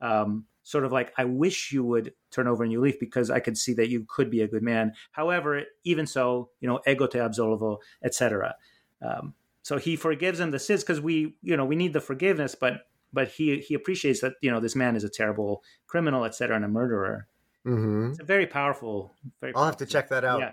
[0.02, 3.40] Um, sort of like, I wish you would turn over a new leaf because I
[3.40, 4.94] could see that you could be a good man.
[5.12, 8.56] However, even so, you know, ego te absolvo, etc.
[9.02, 12.56] Um, so he forgives him the sins because we, you know, we need the forgiveness,
[12.56, 16.56] but but he he appreciates that you know this man is a terrible criminal, etc.,
[16.56, 17.28] and a murderer.
[17.66, 18.12] Mm-hmm.
[18.12, 19.14] It's a very powerful.
[19.42, 20.40] Very I'll have to check that out.
[20.42, 20.52] Yeah,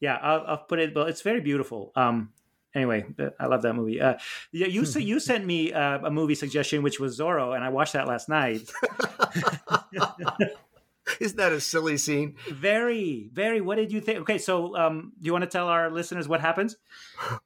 [0.00, 0.18] yeah.
[0.20, 0.94] I'll, I'll put it.
[0.94, 1.92] Well, it's very beautiful.
[1.94, 2.32] Um.
[2.78, 3.04] Anyway,
[3.40, 4.00] I love that movie.
[4.00, 4.14] Uh,
[4.52, 7.94] yeah, you you sent me uh, a movie suggestion, which was Zorro, and I watched
[7.94, 8.60] that last night.
[11.20, 12.36] Isn't that a silly scene?
[12.52, 13.60] very, very.
[13.62, 14.20] What did you think?
[14.20, 16.76] Okay, so um, do you want to tell our listeners what happens?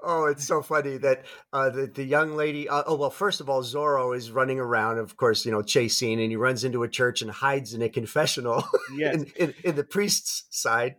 [0.03, 2.69] Oh, it's so funny that uh, the the young lady.
[2.69, 6.21] Uh, oh well, first of all, Zorro is running around, of course, you know, chasing,
[6.21, 8.65] and he runs into a church and hides in a confessional
[8.95, 9.15] Yes.
[9.15, 10.97] in, in, in the priest's side,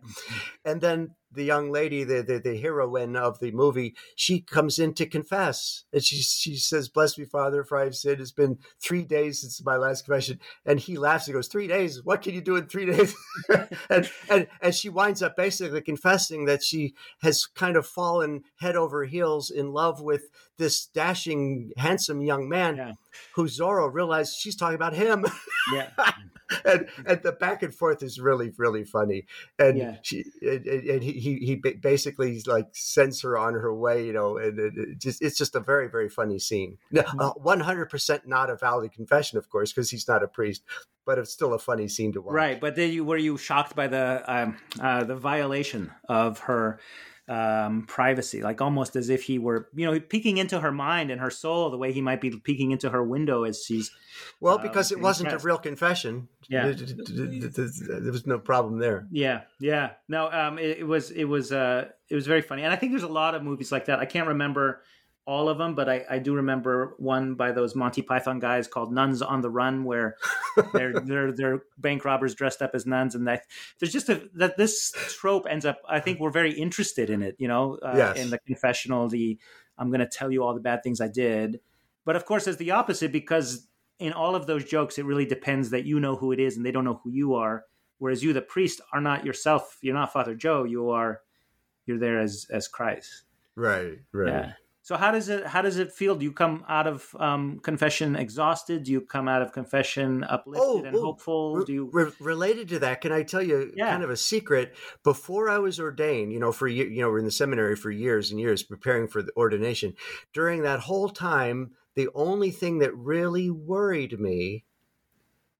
[0.64, 4.94] and then the young lady, the, the the heroine of the movie, she comes in
[4.94, 8.20] to confess, and she she says, "Bless me, Father, for I have sinned.
[8.20, 12.02] It's been three days since my last confession." And he laughs and goes, three days?
[12.04, 13.14] What can you do in three days?"
[13.90, 18.76] and and and she winds up basically confessing that she has kind of fallen head
[18.76, 22.92] over heels in love with this dashing, handsome young man Yeah.
[23.34, 25.24] who Zorro realized she's talking about him.
[25.72, 25.88] Yeah,
[26.64, 29.24] and and the back and forth is really really funny
[29.58, 29.96] and Yeah.
[30.02, 34.36] she and, and he he he basically like sends her on her way you know
[34.36, 37.18] and it, just it's just a very very funny scene Mm-hmm.
[37.20, 40.62] Uh, One hundred percent not a valid confession of course because he's not a priest
[41.06, 42.60] but it's still a funny scene to watch right.
[42.60, 46.78] But then you were you shocked by the um, uh, the violation of her
[47.26, 51.20] um, privacy, like almost as if he were, you know, peeking into her mind and
[51.20, 53.90] her soul, the way he might be peeking into her window as she's
[54.40, 56.72] well uh, because it wasn't a real confession Yeah.
[56.72, 59.92] there was no problem there Yeah, yeah.
[60.08, 62.92] No, um, it, it was it was uh, it was very funny, and I think
[62.92, 64.00] there's a lot of movies like that.
[64.00, 64.82] I can't remember
[65.26, 68.92] all of them, but I, I do remember one by those Monty Python guys called
[68.92, 70.16] Nuns on the Run, where
[70.74, 73.44] they're they're they're bank robbers dressed up as nuns, and that
[73.78, 75.78] there's just a that this trope ends up.
[75.88, 78.18] I think we're very interested in it, you know, uh, Yes.
[78.18, 79.08] in the confessional.
[79.08, 79.38] The
[79.78, 81.60] I'm going to tell you all the bad things I did,
[82.04, 83.66] but of course, it's the opposite because
[83.98, 86.66] in all of those jokes, it really depends that you know who it is and
[86.66, 87.64] they don't know who you are.
[87.98, 89.78] Whereas you, the priest, are not yourself.
[89.80, 90.64] You're not Father Joe.
[90.64, 91.22] You are.
[91.86, 93.22] You're there as as Christ.
[93.56, 94.52] right right Yeah.
[94.84, 96.14] So how does it how does it feel?
[96.14, 98.82] Do you come out of um, confession exhausted?
[98.84, 101.56] Do you come out of confession uplifted Oh, and oh, hopeful?
[101.56, 101.90] Re- Do you?
[101.90, 103.90] re- related to that, can I tell you Yeah.
[103.90, 104.74] kind of a secret?
[105.02, 108.30] Before I was ordained, you know, for you know, we're in the seminary for years
[108.30, 109.94] and years preparing for the ordination.
[110.34, 114.64] During that whole time, the only thing that really worried me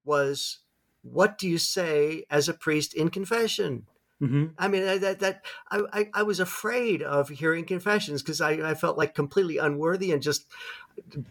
[0.05, 0.59] was
[1.01, 3.87] what do you say as a priest in confession?
[4.25, 4.55] Mhm.
[4.59, 8.53] I mean, that, that, that I, I, I was afraid of hearing confessions because I,
[8.71, 10.47] I felt like completely unworthy and just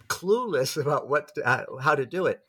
[0.08, 2.41] clueless about what uh, how to do it.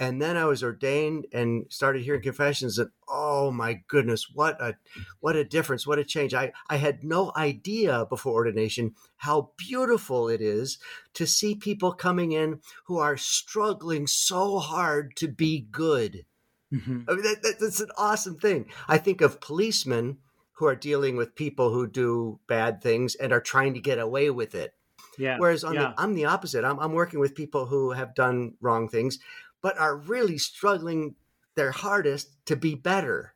[0.00, 4.76] And then I was ordained and started hearing confessions, and oh my goodness, what a
[5.20, 6.34] what a difference, what a change!
[6.34, 10.78] I I had no idea before ordination how beautiful it is
[11.14, 16.24] to see people coming in who are struggling so hard to be good.
[16.72, 17.04] Mhm.
[17.08, 18.66] I mean, that, that, that's an awesome thing.
[18.88, 20.18] I think of policemen
[20.52, 24.30] who are dealing with people who do bad things and are trying to get away
[24.30, 24.74] with it.
[25.18, 25.38] Yeah.
[25.38, 25.80] Whereas on yeah.
[25.80, 26.64] the, I'm the opposite.
[26.64, 29.18] I'm, I'm working with people who have done wrong things,
[29.62, 31.14] but are really struggling
[31.54, 33.34] their hardest to be better.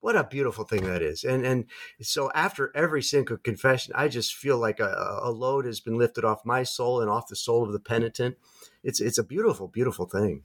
[0.00, 1.24] What a beautiful thing that is.
[1.24, 1.64] And and
[2.00, 6.24] so after every single confession, I just feel like a, a load has been lifted
[6.24, 8.36] off my soul and off the soul of the penitent.
[8.84, 10.44] It's it's a beautiful, beautiful thing.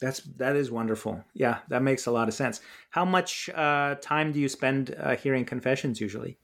[0.00, 1.24] That's that is wonderful.
[1.32, 2.60] Yeah, that makes a lot of sense.
[2.90, 6.38] How much uh, time do you spend uh, hearing confessions usually?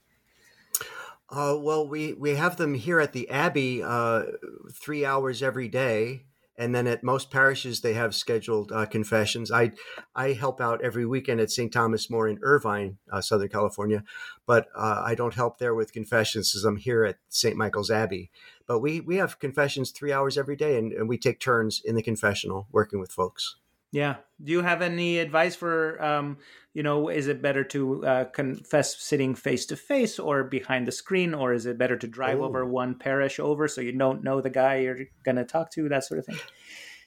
[1.29, 4.25] Uh, well, we, we have them here at the Abbey uh,
[4.73, 6.25] three hours every day.
[6.59, 9.51] And then at most parishes, they have scheduled uh, confessions.
[9.51, 9.73] I,
[10.15, 11.73] I help out every weekend at St.
[11.73, 14.05] Thomas More in Irvine, uh, Southern California,
[14.47, 17.57] but I don't help there with confessions because I'm here at St.
[17.57, 18.31] Michael's Abbey.
[18.67, 21.95] But we, we have confessions three hours every day, and, and we take turns in
[21.95, 23.57] the confessional working with folks.
[23.91, 24.17] Yeah.
[24.43, 26.39] Do you have any advice for, um,
[26.73, 30.93] you know, is it better to uh, confess sitting face to face or behind the
[30.93, 32.45] screen, or is it better to drive Oh.
[32.45, 35.91] over one parish over so you don't know the guy you're going to talk to,
[35.91, 36.39] that sort of thing?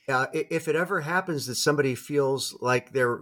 [0.09, 3.21] uh, if it ever happens that somebody feels like they're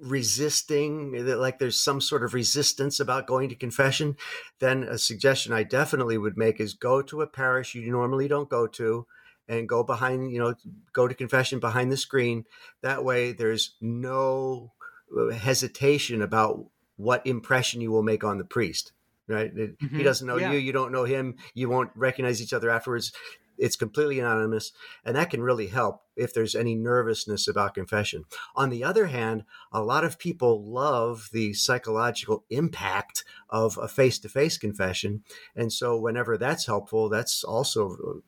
[0.00, 4.16] resisting that like there's some sort of resistance about going to confession
[4.58, 8.48] then a suggestion i definitely would make is go to a parish you normally don't
[8.48, 9.06] go to
[9.48, 10.54] and go behind you know
[10.92, 12.44] go to confession behind the screen.
[12.82, 14.72] That way there's no
[15.18, 18.92] uh, hesitation about what impression you will make on the priest
[19.26, 19.50] right?
[19.56, 20.52] It- he doesn't know Yeah.
[20.52, 23.12] you you don't know him you won't recognize each other afterwards
[23.58, 24.72] it's completely anonymous
[25.04, 28.24] and that can really help if there's any nervousness about confession.
[28.54, 34.18] On the other hand, a lot of people love the psychological impact of a face
[34.20, 35.22] to face confession.
[35.54, 38.22] And so, whenever that's helpful, that's also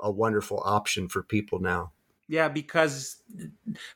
[0.00, 1.92] a wonderful option for people now.
[2.28, 3.22] Yeah, because,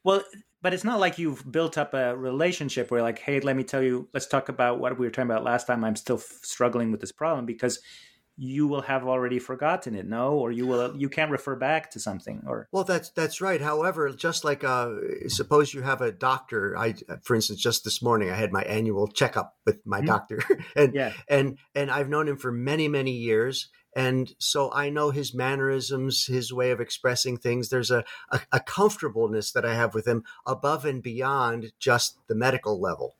[0.04, 0.22] well,
[0.62, 3.82] but it's not like you've built up a relationship where, like, hey, let me tell
[3.82, 5.84] you, let's talk about what we were talking about last time.
[5.84, 7.80] I'm still f- struggling with this problem because
[8.36, 12.00] you will have already forgotten it, no, or you will you can't refer back to
[12.00, 13.60] something, or Well, that's that's right.
[13.60, 14.90] However, just like uh,
[15.28, 16.76] suppose you have a doctor.
[16.76, 20.06] I, for instance, just this morning I had my annual checkup with my Mhm.
[20.06, 20.40] doctor,
[20.76, 25.10] and yeah, and and I've known him for many many years, and so I know
[25.10, 27.68] his mannerisms, his way of expressing things.
[27.68, 32.34] There's a, a a comfortableness that I have with him above and beyond just the
[32.34, 33.16] medical level.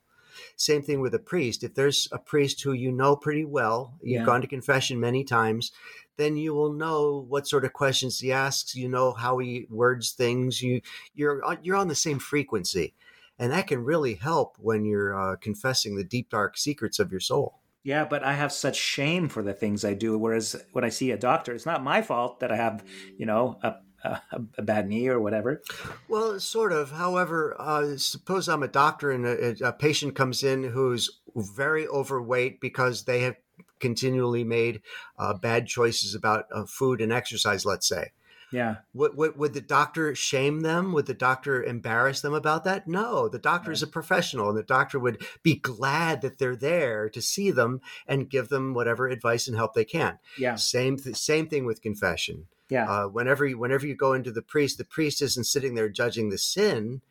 [0.61, 1.63] Same thing with a priest.
[1.63, 4.25] If there's a priest who you know pretty well, you've Yeah.
[4.25, 5.71] gone to confession many times,
[6.17, 8.75] then you will know what sort of questions he asks.
[8.75, 10.61] You know how he words things.
[10.61, 10.81] You
[11.15, 12.93] you're on- you're on the same frequency,
[13.39, 17.21] and that can really help when you're uh, confessing the deep dark secrets of your
[17.21, 17.59] soul.
[17.83, 18.05] yeah.
[18.05, 20.15] But I have such shame for the things I do.
[20.17, 22.83] Whereas when I see a doctor, it's not my fault that I have,
[23.17, 23.73] you know, a
[24.03, 24.21] a,
[24.57, 25.61] a bad knee or whatever.
[26.07, 26.91] Well, sort of.
[26.91, 32.59] However, uh, suppose I'm a doctor and a, a patient comes in who's very overweight
[32.59, 33.35] because they have
[33.79, 34.81] continually made
[35.17, 38.11] uh, bad choices about uh, food and exercise, let's say.
[38.51, 40.91] Yeah, Would, would, would the doctor shame them?
[40.91, 42.85] Would the doctor embarrass them about that?
[42.85, 47.09] No, the doctor is a professional, and the doctor would be glad that they're there
[47.11, 50.19] to see them and give them whatever advice and help they can.
[50.37, 52.47] yeah, Same th- same thing with confession.
[52.71, 55.89] Yeah, Uh, whenever you, whenever you go into the priest, the priest isn't sitting there
[55.89, 57.01] judging the sin.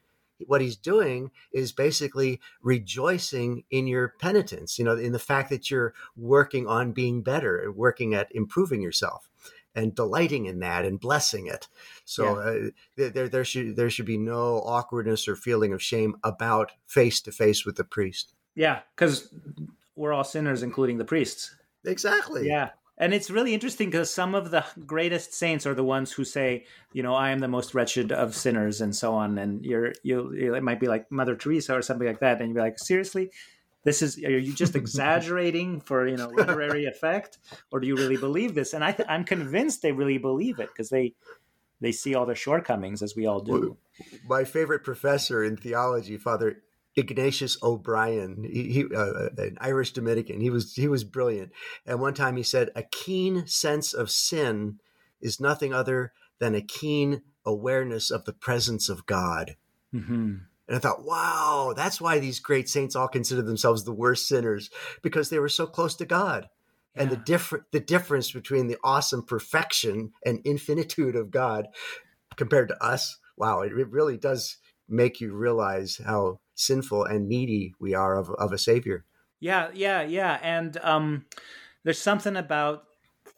[0.46, 4.78] What he's doing is basically rejoicing in your penitence.
[4.78, 8.80] You know, in the fact that you're working on being better and working at improving
[8.82, 9.28] yourself,
[9.74, 11.68] and delighting in that and blessing it.
[12.04, 16.16] So uh, there- there there should there should be no awkwardness or feeling of shame
[16.24, 18.32] about face to face with the priest.
[18.56, 18.80] yeah.
[18.96, 19.32] Because
[19.94, 21.54] we're all sinners, including the priests.
[21.84, 22.46] Exactly.
[22.48, 22.70] Yeah.
[23.00, 26.66] And it's really interesting because some of the greatest saints are the ones who say,
[26.92, 29.38] you know, I am the most wretched of sinners and so on.
[29.38, 32.40] And you're, you, it might be like Mother Teresa or something like that.
[32.40, 33.30] And you'd be like, seriously?
[33.84, 37.38] this is are you just exaggerating for you know literary effect
[37.72, 40.68] or do you really believe this and i th- i'm convinced they really believe it
[40.68, 41.14] because they
[41.80, 43.76] they see all the shortcomings as we all do
[44.28, 46.62] my favorite professor in theology father
[46.96, 50.40] Ignatius O'Brien, he, he uh, an Irish Dominican.
[50.40, 51.52] He was he was brilliant.
[51.86, 54.80] And one time he said, "A keen sense of sin
[55.20, 59.56] is nothing other than a keen awareness of the presence of God."
[59.94, 60.36] Mm-hmm.
[60.70, 64.70] And I thought, wow, that's why these great saints all consider themselves the worst sinners
[65.02, 66.48] because they were so close to God.
[66.94, 67.02] Yeah.
[67.02, 71.66] And the different the difference between the awesome perfection and infinitude of God
[72.36, 77.74] compared to us, wow, it, it really does make you realize how sinful and needy
[77.78, 79.04] we are of, of a savior.
[79.40, 80.38] Yeah, yeah, yeah.
[80.42, 81.24] And um,
[81.84, 82.84] there's something about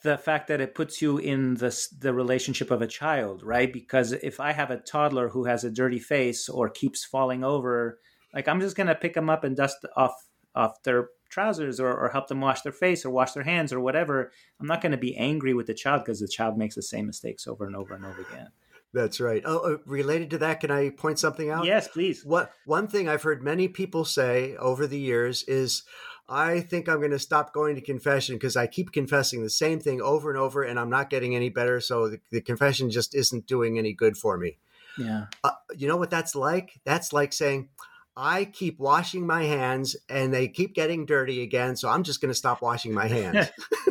[0.03, 3.73] the fact that it puts you in the the relationship of a child, right?
[3.73, 8.01] Because if I have a toddler who has a dirty face or keeps falling over,
[8.35, 10.15] like I'm just gonna pick them up and dust off
[10.55, 13.81] off their trousers or, or help them wash their face or wash their hands or
[13.81, 14.31] whatever.
[14.61, 17.07] I'm not going to be angry with the child because the child makes the same
[17.07, 18.49] mistakes over and over and over again.
[18.95, 19.43] That's right.
[19.45, 21.65] Oh, uh, related to that, can I point something out?
[21.65, 22.25] Yes, please.
[22.25, 25.83] What one thing I've heard many people say over the years is,
[26.29, 29.81] I think I'm going to stop going to confession because I keep confessing the same
[29.81, 31.81] thing over and over and I'm not getting any better.
[31.81, 34.59] So the, the confession just isn't doing any good for me.
[34.99, 35.27] Yeah.
[35.43, 36.81] Uh, you know what that's like?
[36.85, 37.69] That's like saying,
[38.17, 41.77] I keep washing my hands and they keep getting dirty again.
[41.77, 43.51] So I'm just going to stop washing my hands.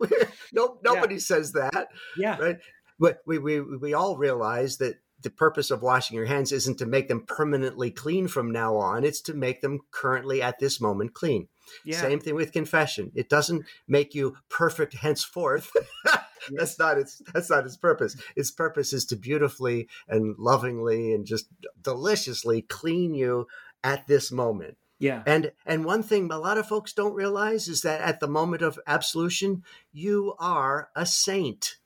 [0.52, 1.20] no, nobody yeah.
[1.20, 1.88] says that.
[2.16, 2.38] Yeah.
[2.38, 2.58] Right.
[2.98, 6.86] But we, we, we all realize that the purpose of washing your hands isn't to
[6.86, 9.04] make them permanently clean from now on.
[9.04, 11.48] It's to make them currently at this moment clean.
[11.84, 12.00] Yeah.
[12.00, 13.10] Same thing with confession.
[13.14, 15.70] It doesn't make you perfect henceforth.
[16.52, 18.16] that's not its that's not its purpose.
[18.36, 21.48] Its purpose is to beautifully and lovingly and just
[21.82, 23.46] deliciously clean you
[23.82, 24.76] at this moment.
[24.98, 25.22] Yeah.
[25.26, 28.62] And and one thing a lot of folks don't realize is that at the moment
[28.62, 31.76] of absolution, you are a saint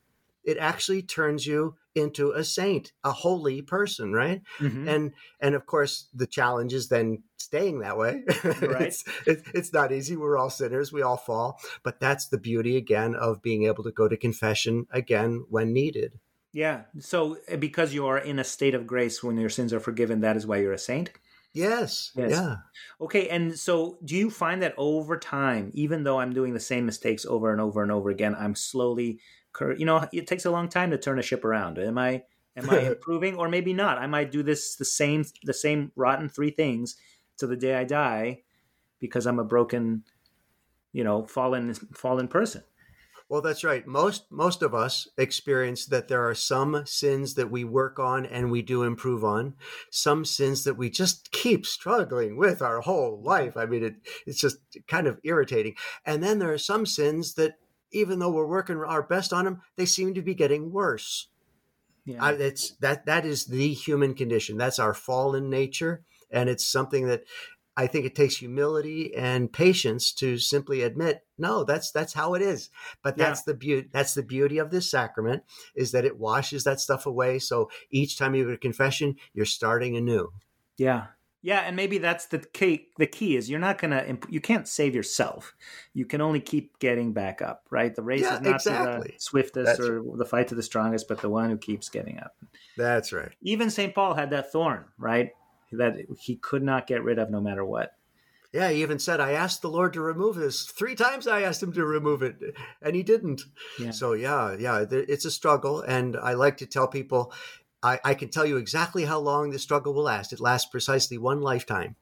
[0.45, 4.43] it actually turns you into a saint, a holy person, right?
[4.59, 4.89] Mm-hmm.
[4.89, 8.23] And and of course, the challenge is then staying that way.
[8.61, 8.83] Right.
[8.83, 10.17] it's, it, it's not easy.
[10.17, 10.93] We're all sinners.
[10.93, 11.59] We all fall.
[11.83, 16.19] But that's the beauty again of being able to go to confession again when needed.
[16.53, 16.83] Yeah.
[16.99, 20.21] So eh, because you are in a state of grace when your sins are forgiven,
[20.21, 21.11] that is why you're a saint.
[21.53, 22.13] Yes.
[22.15, 22.31] yes.
[22.31, 22.57] Yeah.
[23.01, 23.29] Okay.
[23.29, 27.25] And so do you find that over time, even though I'm doing the same mistakes
[27.25, 29.21] over and over and over again, I'm slowly
[29.79, 31.79] you know it takes a long time to turn a ship around.
[31.79, 32.23] Am i
[32.57, 33.37] am i improving?
[33.37, 33.99] Or maybe not.
[33.99, 36.97] I might do this the same the same rotten three things
[37.39, 38.43] to the day i die
[38.99, 40.05] because i'm a broken
[40.93, 42.63] you know fallen fallen person.
[43.29, 43.87] Well that's right.
[43.87, 48.51] Most most of us experience that there are some sins that we work on and
[48.51, 49.55] we do improve on.
[49.89, 53.57] Some sins that we just keep struggling with our whole life.
[53.57, 53.95] I mean it,
[54.27, 55.75] it's just kind of irritating.
[56.05, 57.55] And then there are some sins that
[57.93, 61.29] even though we're working our best on them, they seem to be getting worse.
[62.05, 62.25] Yeah.
[62.25, 64.57] I, it's that that is the human condition.
[64.57, 67.25] That's our fallen nature, and it's something that
[67.77, 72.43] I think it takes humility and patience to simply admit, no, that's that's how it
[72.43, 72.69] is.
[73.03, 73.53] But that's yeah.
[73.53, 73.89] the beauty.
[73.93, 77.39] That's the beauty of this sacrament is that it washes that stuff away.
[77.39, 80.33] So each time you go to confession, you're starting anew.
[80.77, 81.07] Yeah,
[81.43, 82.89] yeah, and maybe that's the key.
[82.99, 84.19] The key is you're not gonna.
[84.29, 85.55] You can't save yourself.
[85.95, 87.65] You can only keep getting back up.
[87.71, 87.95] Right.
[87.95, 89.15] The race yeah, is not exactly.
[89.15, 90.19] the swiftest that's or right.
[90.19, 92.37] the fight to the strongest, but the one who keeps getting up.
[92.77, 93.33] That's right.
[93.43, 95.31] Even Saint Paul had that thorn, right?
[95.73, 97.95] That he could not get rid of no matter what.
[98.53, 100.65] Yeah, he even said, I asked the Lord to remove this.
[100.65, 102.35] Three times I asked him to remove it,
[102.83, 103.43] and he didn't.
[103.79, 103.93] Yeah.
[103.93, 105.83] So, yeah, yeah, it's a struggle.
[105.83, 107.33] And I like to tell people
[107.83, 110.33] I, I, can tell you exactly how long this struggle will last.
[110.33, 111.97] It lasts precisely one lifetime.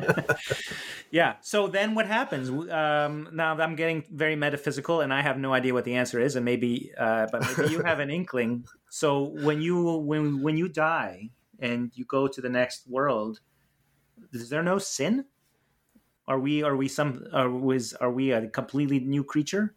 [1.10, 1.34] yeah.
[1.42, 2.48] So then what happens?
[2.48, 6.34] Um, now I'm getting very metaphysical and I have no idea what the answer is.
[6.34, 8.64] And maybe, uh, but maybe you have an inkling.
[8.88, 13.40] So when you, when, when you die and you go to the next world,
[14.32, 15.26] is there no sin?
[16.26, 19.74] Are we, are we some, are, was, are we a completely new creature?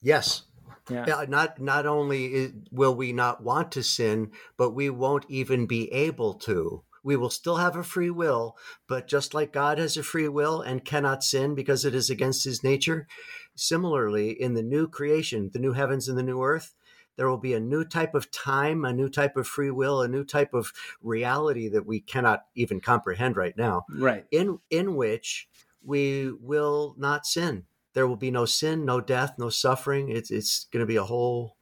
[0.00, 0.44] Yes.
[0.90, 1.24] Yeah.
[1.28, 6.34] Not not only will we not want to sin, but we won't even be able
[6.34, 6.82] to.
[7.02, 10.60] We will still have a free will, but just like God has a free will
[10.60, 13.06] and cannot sin because it is against his nature,
[13.54, 16.74] similarly in the new creation, the new heavens and the new earth,
[17.16, 20.08] there will be a new type of time, a new type of free will, a
[20.08, 20.72] new type of
[21.02, 23.84] reality that we cannot even comprehend right now.
[23.90, 24.26] Right.
[24.30, 25.48] In in which
[25.82, 27.64] we will not sin
[27.94, 30.08] there will be no sin, no death, no suffering.
[30.08, 31.56] It's it's going to be a whole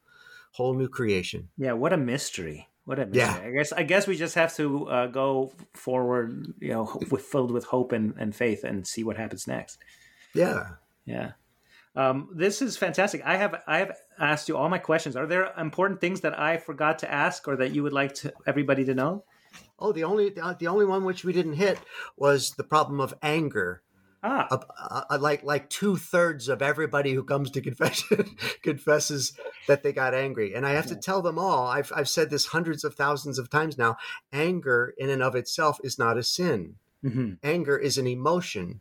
[0.52, 1.48] whole new creation.
[1.56, 2.68] Yeah, what a mystery.
[2.84, 3.20] What a mystery.
[3.20, 3.40] Yeah.
[3.48, 7.50] I guess I guess we just have to uh, go forward, you know, with, filled
[7.50, 9.78] with hope and, and faith, and see what happens next.
[10.34, 10.70] Yeah.
[11.04, 11.32] Yeah.
[11.94, 13.22] Um, this is fantastic.
[13.24, 15.16] I have I have asked you all my questions.
[15.16, 18.32] Are there important things that I forgot to ask, or that you would like to,
[18.46, 19.24] everybody to know?
[19.78, 21.78] Oh, the only the only one which we didn't hit
[22.16, 23.82] was the problem of anger.
[24.22, 29.32] Ah, Uh, uh, like like two thirds of everybody who comes to confession confesses
[29.68, 31.66] that they got angry, and I have to tell them all.
[31.68, 33.96] I've I've said this hundreds of thousands of times now.
[34.32, 36.76] Anger in and of itself is not a sin.
[37.02, 38.80] hmm Anger is an emotion,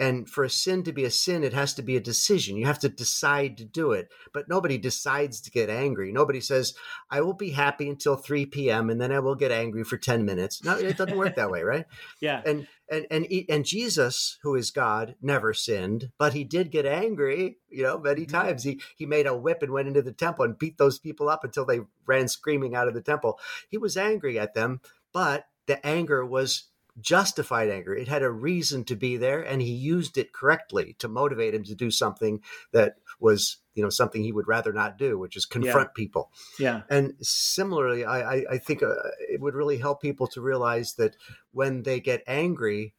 [0.00, 2.56] and for a sin to be a sin, it has to be a decision.
[2.56, 4.08] You have to decide to do it.
[4.32, 6.10] But nobody decides to get angry.
[6.12, 6.74] Nobody says,
[7.10, 8.90] "I will be happy until three p.m.
[8.90, 11.62] and then I will get angry for ten minutes." No, it doesn't work that way,
[11.62, 11.86] right?
[12.20, 16.86] yeah, and and and and Jesus, who is God, never sinned, but he did get
[16.86, 17.58] angry.
[17.68, 18.32] You know, many Mm-hmm.
[18.32, 21.28] times he he made a whip and went into the temple and beat those people
[21.28, 23.38] up until they ran screaming out of the temple.
[23.68, 24.80] He was angry at them,
[25.12, 26.64] but the anger was
[27.00, 27.94] justified anger.
[27.94, 31.64] It had a reason to be there, and he used it correctly to motivate him
[31.64, 32.40] to do something
[32.72, 36.30] that was you know something he would rather not do, which is confront people.
[36.58, 40.94] yeah, And similarly, I, I, I think uh, it would really help people to realize
[40.94, 41.16] that
[41.52, 42.94] when they get angry,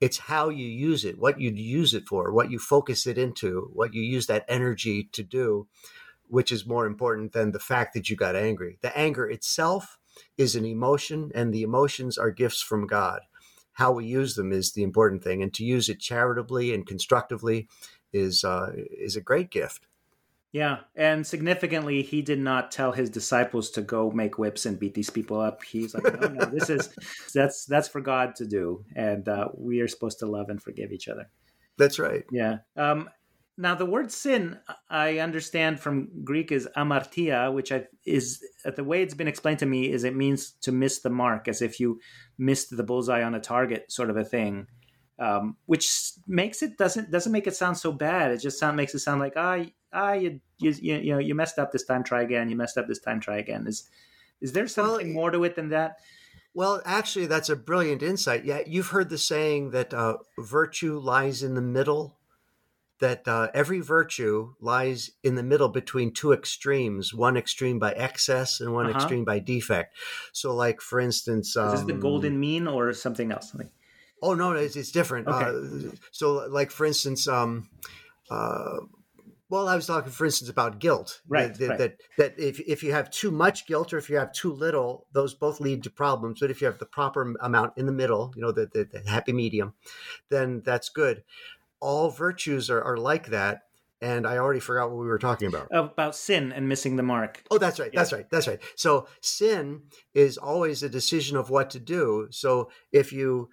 [0.00, 3.70] it's how you use it, what you use it for, what you focus it into,
[3.72, 5.68] what you use that energy to do,
[6.28, 8.78] which is more important than the fact that you got angry.
[8.80, 9.98] The anger itself
[10.38, 13.20] is an emotion, and the emotions are gifts from God.
[13.74, 17.68] How we use them is the important thing, and to use it charitably and constructively
[18.12, 19.86] is uh, is a great gift.
[20.52, 20.78] yeah.
[20.96, 25.10] And significantly, he did not tell his disciples to go make whips and beat these
[25.10, 25.62] people up.
[25.62, 26.88] He's like, no, no, this is
[27.34, 30.92] that's that's for God to do, and uh, we are supposed to love and forgive
[30.92, 31.30] each other.
[31.78, 32.24] That's right.
[32.30, 32.58] Yeah.
[32.76, 33.08] Um,
[33.56, 38.84] now, the word sin, I understand from Greek is amartia, which I, is uh, the
[38.84, 41.78] way it's been explained to me is it means to miss the mark, as if
[41.78, 42.00] you
[42.38, 44.66] missed the bullseye on a target, sort of a thing.
[45.18, 48.30] Um, which makes it doesn't doesn't make it sound so bad.
[48.30, 49.58] It just sound makes it sound like ah
[49.92, 52.48] ah you you you, you know you messed up this time, try again.
[52.48, 53.66] You messed up this time, try again.
[53.66, 53.90] Is
[54.40, 55.96] is there something Well, more to it than that?
[56.54, 58.46] Well, actually, that's a brilliant insight.
[58.46, 62.16] Yeah, you've heard the saying that uh, virtue lies in the middle.
[63.00, 68.60] That uh, every virtue lies in the middle between two extremes, one extreme by excess
[68.60, 68.96] and one Uh-huh.
[68.96, 69.96] extreme by defect.
[70.32, 73.50] So, like for instance, um, Is this the golden mean or something else?
[73.50, 73.70] Something.
[74.22, 75.28] Oh no, it's, it's different.
[75.28, 75.44] Okay.
[75.46, 77.70] Uh, so, like for instance, um,
[78.30, 78.80] uh,
[79.48, 81.22] well, I was talking, for instance, about guilt.
[81.26, 81.78] Right, That that, right.
[81.78, 85.06] that that if if you have too much guilt or if you have too little,
[85.12, 86.38] those both lead to problems.
[86.40, 89.10] But if you have the proper amount in the middle, you know, the the, the
[89.10, 89.74] happy medium,
[90.28, 91.24] then that's good.
[91.80, 93.62] All virtues are, are like that.
[94.02, 95.68] And I already forgot what we were talking about.
[95.70, 97.44] About sin and missing the mark.
[97.50, 97.90] Oh, that's right.
[97.92, 98.28] That's right.
[98.30, 98.60] That's right.
[98.74, 99.82] So sin
[100.14, 102.28] is always a decision of what to do.
[102.30, 103.50] So if you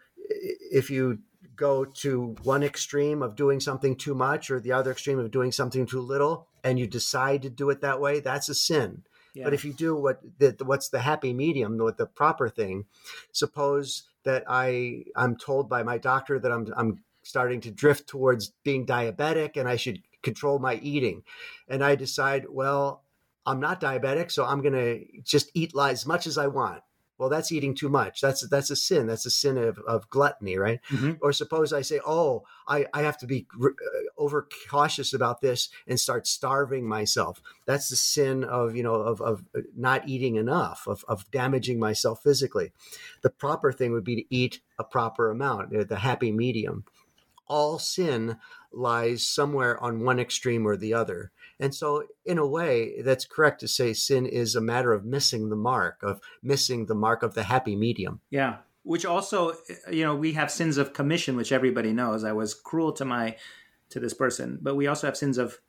[0.71, 1.19] if you
[1.55, 5.51] go to one extreme of doing something too much or the other extreme of doing
[5.51, 9.03] something too little and you decide to do it that way, that's a sin.
[9.33, 9.43] Yeah.
[9.43, 12.85] But if you do what the, what's the happy medium, what the proper thing,
[13.31, 18.53] suppose that I I'm told by my doctor that I'm I'm starting to drift towards
[18.63, 21.23] being diabetic and I should control my eating,
[21.67, 23.03] and I decide, well,
[23.45, 26.81] I'm not diabetic, so I'm going to just eat as much as I want.
[27.17, 28.21] Well, that's eating too much.
[28.21, 29.07] That's that's a sin.
[29.07, 30.79] That's a sin of, of gluttony, right?
[30.89, 31.17] Mhm.
[31.19, 33.69] Or suppose I say, oh, I, I have to be uh,
[34.17, 37.41] over cautious about this and start starving myself.
[37.65, 42.21] That's the sin of you know of, of not eating enough, of, of damaging myself
[42.21, 42.71] physically.
[43.23, 46.85] The proper thing would be to eat a proper amount, uh, the happy medium.
[47.47, 48.37] All sin
[48.71, 51.31] lies somewhere on one extreme or the other.
[51.59, 55.49] And so, in a way, that's correct to say sin is a matter of missing
[55.49, 58.21] the mark, of missing the mark of the happy medium.
[58.29, 58.57] Yeah.
[58.83, 62.23] Which also, eh, you know, we have sins of commission, which everybody knows.
[62.23, 63.37] I was cruel to my
[63.89, 65.59] to this person, but we also have sins of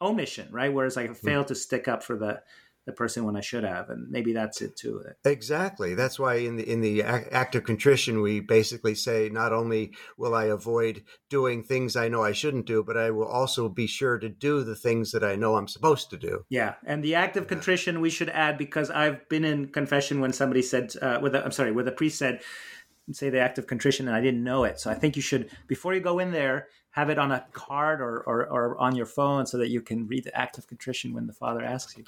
[0.00, 0.72] omission, right?
[0.72, 1.16] Whereas I mm.
[1.16, 2.42] failed to stick up for the
[2.86, 5.02] the person when I should have, and maybe that's it too.
[5.24, 5.94] Exactly.
[5.94, 10.34] That's why in the in the act of contrition, we basically say, not only will
[10.34, 14.18] I avoid doing things I know I shouldn't do, but I will also be sure
[14.18, 16.44] to do the things that I know I'm supposed to do.
[16.50, 20.32] Yeah, and the act of contrition we should add because I've been in confession when
[20.32, 22.42] somebody said, uh, with a, I'm sorry, where the priest said,
[23.12, 24.80] say the act of contrition, and I didn't know it.
[24.80, 28.00] So I think you should, before you go in there, have it on a card
[28.00, 31.12] or, or, or on your phone so that you can read the act of contrition
[31.12, 32.04] when the father asks you.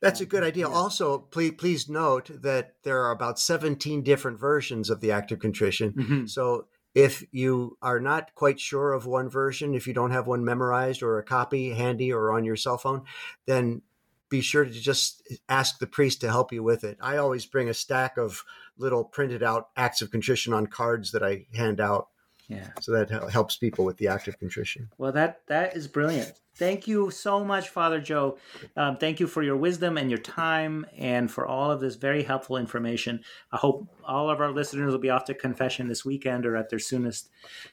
[0.00, 0.66] That's a good idea.
[0.66, 5.40] Also, please please note that there are about 17 different versions of the act of
[5.40, 5.92] contrition.
[5.92, 6.30] Mhm.
[6.30, 10.44] So if you are not quite sure of one version, if you don't have one
[10.44, 13.02] memorized or a copy handy or on your cell phone,
[13.46, 13.82] then
[14.30, 16.96] be sure to just ask the priest to help you with it.
[17.00, 18.42] I always bring a stack of
[18.76, 22.08] little printed out acts of contrition on cards that I hand out.
[22.48, 22.68] Yeah.
[22.80, 24.90] So that helps people with the act of contrition.
[24.98, 26.32] Well, that that is brilliant.
[26.56, 28.38] Thank you so much, Father Joe.
[28.76, 32.22] Um, thank you for your wisdom and your time and for all of this very
[32.22, 33.24] helpful information.
[33.50, 36.70] I hope all of our listeners will be off to confession this weekend or at
[36.70, 37.30] their soonest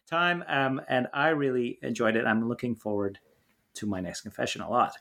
[0.10, 0.44] time.
[0.48, 2.26] Um, and I really enjoyed it.
[2.26, 3.20] I'm looking forward
[3.76, 4.94] to my next confession a lot.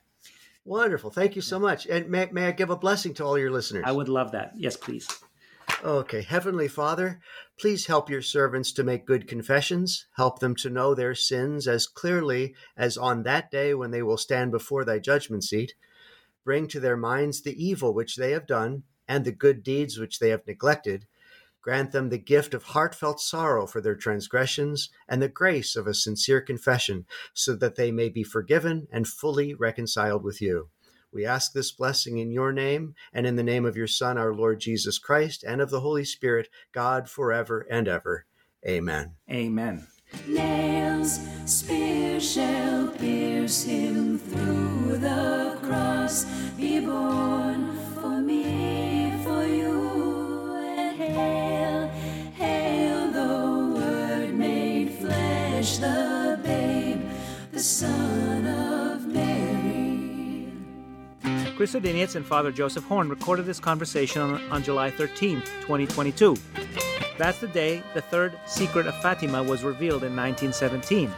[0.65, 1.11] Wonderful.
[1.11, 1.87] Thank you so much.
[1.87, 3.85] And may, may I give a blessing to all your listeners?
[3.87, 4.53] I would love that.
[4.57, 5.09] Yes, please.
[5.83, 6.21] Okay.
[6.21, 7.21] Heavenly Father,
[7.59, 10.07] please help your servants to make good confessions.
[10.17, 14.19] Help them to know their sins as clearly as on that day when they will
[14.19, 15.73] stand before thy judgment seat.
[16.45, 20.19] Bring to their minds the evil which they have done and the good deeds which
[20.19, 21.07] they have neglected.
[21.63, 25.95] Grant them the gift of heartfelt sorrow for their transgressions and the grace of a
[25.95, 30.69] sincere confession, so that they may be forgiven and fully reconciled with you.
[31.13, 34.33] We ask this blessing in your name and in the name of your Son, our
[34.33, 38.27] Lord Jesus Christ, and of the Holy Spirit, God forever and ever.
[38.67, 39.15] Amen.
[39.31, 39.87] Amen.
[40.27, 46.25] Nails, spear shall pierce him through the cross.
[46.57, 47.80] Be born
[61.61, 66.35] Chris Odinius and Father Joseph Horn recorded this conversation on, on July 13, 2022.
[67.19, 71.13] That's the day the third secret of Fatima was revealed in 1917,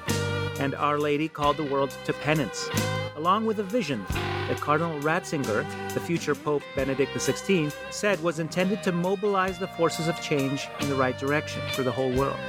[0.59, 2.69] and Our Lady called the world to penance,
[3.15, 4.05] along with a vision
[4.49, 5.65] that Cardinal Ratzinger,
[5.95, 10.89] the future Pope Benedict XVI, said was intended to mobilize the forces of change in
[10.89, 12.41] the right direction for the whole world.